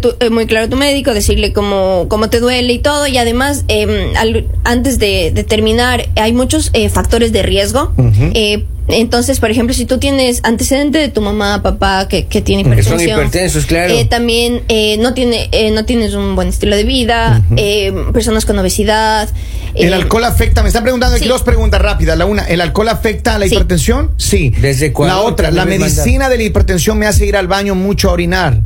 Tu- 0.00 0.14
eh, 0.20 0.30
muy 0.30 0.46
claro 0.46 0.68
tu 0.68 0.76
médico, 0.76 1.12
decirle 1.14 1.52
cómo, 1.52 2.06
cómo 2.08 2.28
te 2.30 2.40
duele 2.40 2.72
y 2.72 2.78
todo. 2.78 3.06
Y 3.06 3.18
además, 3.18 3.64
eh, 3.68 4.12
al- 4.16 4.46
antes 4.64 4.98
de, 4.98 5.30
de 5.34 5.44
terminar, 5.44 6.06
hay 6.16 6.32
muchos 6.32 6.70
eh, 6.72 6.88
factores 6.88 7.32
de 7.32 7.42
riesgo. 7.42 7.92
Eh, 8.34 8.64
entonces, 8.88 9.40
por 9.40 9.50
ejemplo, 9.50 9.74
si 9.74 9.84
tú 9.84 9.98
tienes 9.98 10.40
antecedente 10.44 10.98
de 10.98 11.08
tu 11.08 11.20
mamá, 11.20 11.62
papá 11.62 12.06
que, 12.08 12.26
que 12.26 12.40
tiene 12.40 12.62
Que 12.62 12.82
son 12.82 13.00
hipertensión, 13.00 13.18
hipertensos, 13.20 13.66
claro. 13.66 13.92
eh, 13.94 14.04
también 14.04 14.62
eh, 14.68 14.96
no 14.98 15.12
tiene 15.14 15.48
eh, 15.52 15.70
no 15.72 15.84
tienes 15.84 16.14
un 16.14 16.34
buen 16.36 16.48
estilo 16.48 16.76
de 16.76 16.84
vida, 16.84 17.42
eh, 17.56 17.92
personas 18.12 18.44
con 18.46 18.58
obesidad. 18.58 19.28
¿El 19.74 19.92
eh, 19.92 19.94
alcohol 19.94 20.24
afecta? 20.24 20.62
Me 20.62 20.68
están 20.68 20.82
preguntando 20.84 21.16
aquí 21.16 21.24
sí. 21.24 21.28
dos 21.28 21.42
preguntas 21.42 21.80
rápidas. 21.82 22.16
La 22.16 22.24
una, 22.26 22.44
¿el 22.44 22.60
alcohol 22.60 22.88
afecta 22.88 23.34
a 23.34 23.38
la 23.38 23.46
Sí. 23.46 23.54
hipertensión? 23.54 24.12
Sí. 24.16 24.50
Desde 24.60 24.86
Ecuador 24.86 25.14
La 25.16 25.22
otra, 25.22 25.50
la 25.50 25.64
medicina 25.66 26.28
de 26.28 26.36
la 26.36 26.42
hipertensión 26.44 26.98
me 26.98 27.06
hace 27.06 27.26
ir 27.26 27.36
al 27.36 27.46
baño 27.48 27.74
mucho 27.74 28.08
a 28.08 28.12
orinar. 28.12 28.60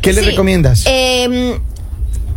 ¿Qué 0.00 0.12
le 0.12 0.20
Sí. 0.22 0.26
recomiendas? 0.30 0.84
Eh, 0.86 1.58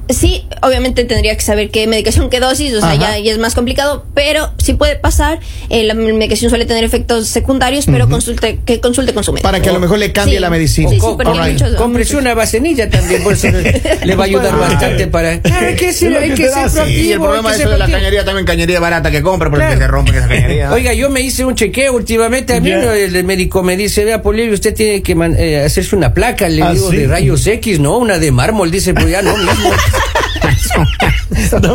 sí, 0.09 0.45
obviamente 0.61 1.03
tendría 1.05 1.35
que 1.35 1.41
saber 1.41 1.69
qué 1.69 1.85
medicación, 1.87 2.29
qué 2.29 2.39
dosis, 2.39 2.73
o 2.73 2.81
sea, 2.81 2.95
ya, 2.95 3.17
ya 3.19 3.31
es 3.31 3.37
más 3.37 3.53
complicado, 3.55 4.05
pero 4.13 4.51
sí 4.57 4.73
puede 4.73 4.95
pasar. 4.95 5.39
eh, 5.69 5.83
la 5.83 5.93
medicación 5.95 6.49
suele 6.49 6.65
tener 6.65 6.83
efectos 6.83 7.27
secundarios, 7.27 7.85
pero 7.85 8.07
consulte, 8.09 8.59
que 8.65 8.79
consulte 8.79 9.13
con 9.13 9.23
su 9.23 9.33
médico. 9.33 9.47
Para 9.47 9.59
que 9.61 9.69
a 9.69 9.73
lo 9.73 9.79
mejor 9.79 9.99
le 9.99 10.11
cambie 10.13 10.35
Sí. 10.35 10.39
la 10.41 10.49
medicina. 10.49 10.89
Sí, 10.89 10.99
alright. 11.03 11.53
muchos- 11.53 11.75
Cómprese 11.75 12.13
muchos- 12.13 12.21
una 12.21 12.33
vasenilla 12.33 12.89
también, 12.89 13.23
por 13.23 13.33
eso 13.33 13.47
le 13.51 14.15
va 14.15 14.23
a 14.23 14.27
ayudar 14.27 14.57
bastante 14.57 15.07
para. 15.07 15.41
Claro, 15.41 15.67
hay 15.67 15.75
que 15.75 15.91
ser, 15.93 16.17
hay 16.17 16.31
que 16.31 16.47
ser 16.49 16.69
proactivo. 16.71 16.87
Y 16.87 17.11
el 17.11 17.19
problema 17.19 17.53
es 17.53 17.59
eso 17.59 17.69
de 17.69 17.77
la 17.77 17.87
cañería, 17.89 18.23
también 18.25 18.45
cañería 18.45 18.79
barata 18.79 19.11
que 19.11 19.21
compra, 19.21 19.49
porque 19.49 19.65
Claro. 19.65 19.79
se 19.81 19.87
rompen 19.87 20.15
esa 20.15 20.27
cañería. 20.27 20.71
Oiga, 20.73 20.93
yo 20.93 21.09
me 21.09 21.21
hice 21.21 21.43
un 21.45 21.55
chequeo 21.55 21.93
últimamente. 21.93 22.53
A 22.55 22.59
mí. 22.61 22.69
¿no? 22.71 22.91
el 22.91 23.23
médico 23.23 23.63
me 23.63 23.75
dice, 23.77 24.05
vea, 24.05 24.21
Polivio, 24.21 24.53
usted 24.53 24.73
tiene 24.73 25.01
que 25.01 25.15
man- 25.15 25.35
eh, 25.37 25.61
hacerse 25.63 25.95
una 25.95 26.13
placa. 26.13 26.47
Le 26.49 26.61
Ah, 26.63 26.73
digo, 26.73 26.89
¿sí? 26.91 26.97
de 26.97 27.07
rayos 27.07 27.45
X, 27.47 27.79
¿no? 27.79 27.97
Una 27.97 28.17
de 28.19 28.31
mármol. 28.31 28.71
Dice, 28.71 28.93
pues 28.93 29.09
ya 29.09 29.21
no 29.21 29.35
mismo. 29.37 29.69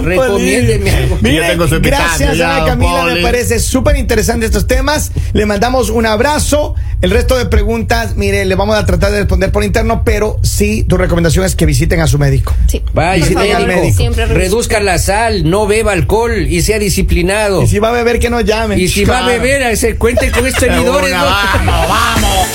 Recomiéndeme 0.03 0.91
algo. 0.91 1.19
Mire, 1.21 1.37
Yo 1.37 1.67
tengo 1.67 1.81
gracias, 1.81 2.37
ya, 2.37 2.57
Ana 2.57 2.67
Camila. 2.67 3.05
Me 3.05 3.23
parece 3.23 3.59
súper 3.59 3.97
interesante 3.97 4.47
estos 4.47 4.67
temas. 4.67 5.13
Le 5.33 5.47
mandamos 5.47 5.91
un 5.91 6.07
abrazo. 6.07 6.75
El 7.01 7.11
resto 7.11 7.37
de 7.37 7.47
preguntas, 7.47 8.15
mire, 8.17 8.45
le 8.45 8.55
vamos 8.55 8.77
a 8.77 8.87
tratar 8.87 9.11
de 9.11 9.19
responder 9.21 9.51
por 9.51 9.65
interno, 9.65 10.05
pero 10.05 10.39
sí, 10.43 10.85
tu 10.85 10.97
recomendación 10.97 11.45
es 11.45 11.57
que 11.57 11.67
visiten 11.67 12.01
a 12.01 12.07
su 12.07 12.17
médico. 12.19 12.55
Sí. 12.69 12.81
Vaya, 12.95 13.25
Visiten 13.25 13.39
favor, 13.39 13.57
al 13.57 13.67
médico. 13.67 13.97
Siempre 13.97 14.27
reduzca 14.27 14.79
la 14.81 14.99
sal, 14.99 15.51
no 15.51 15.67
beba 15.67 15.93
alcohol 15.93 16.47
y 16.49 16.63
sea 16.63 16.79
disciplinado. 16.79 17.63
Y 17.63 17.67
si 17.67 17.81
va 17.81 17.89
a 17.89 17.93
beber, 17.93 18.21
que 18.21 18.31
nos 18.31 18.45
llame. 18.45 18.79
Y 18.79 18.89
si 18.89 19.05
va 19.05 19.25
a 19.25 19.27
beber, 19.27 19.77
se 19.77 19.97
cuente 19.97 20.31
con 20.31 20.47
estos 20.47 20.61
seguidores. 20.69 21.11
Una, 21.11 21.19
¿no? 21.19 21.25
vamos, 21.25 21.89
vamos. 21.89 22.49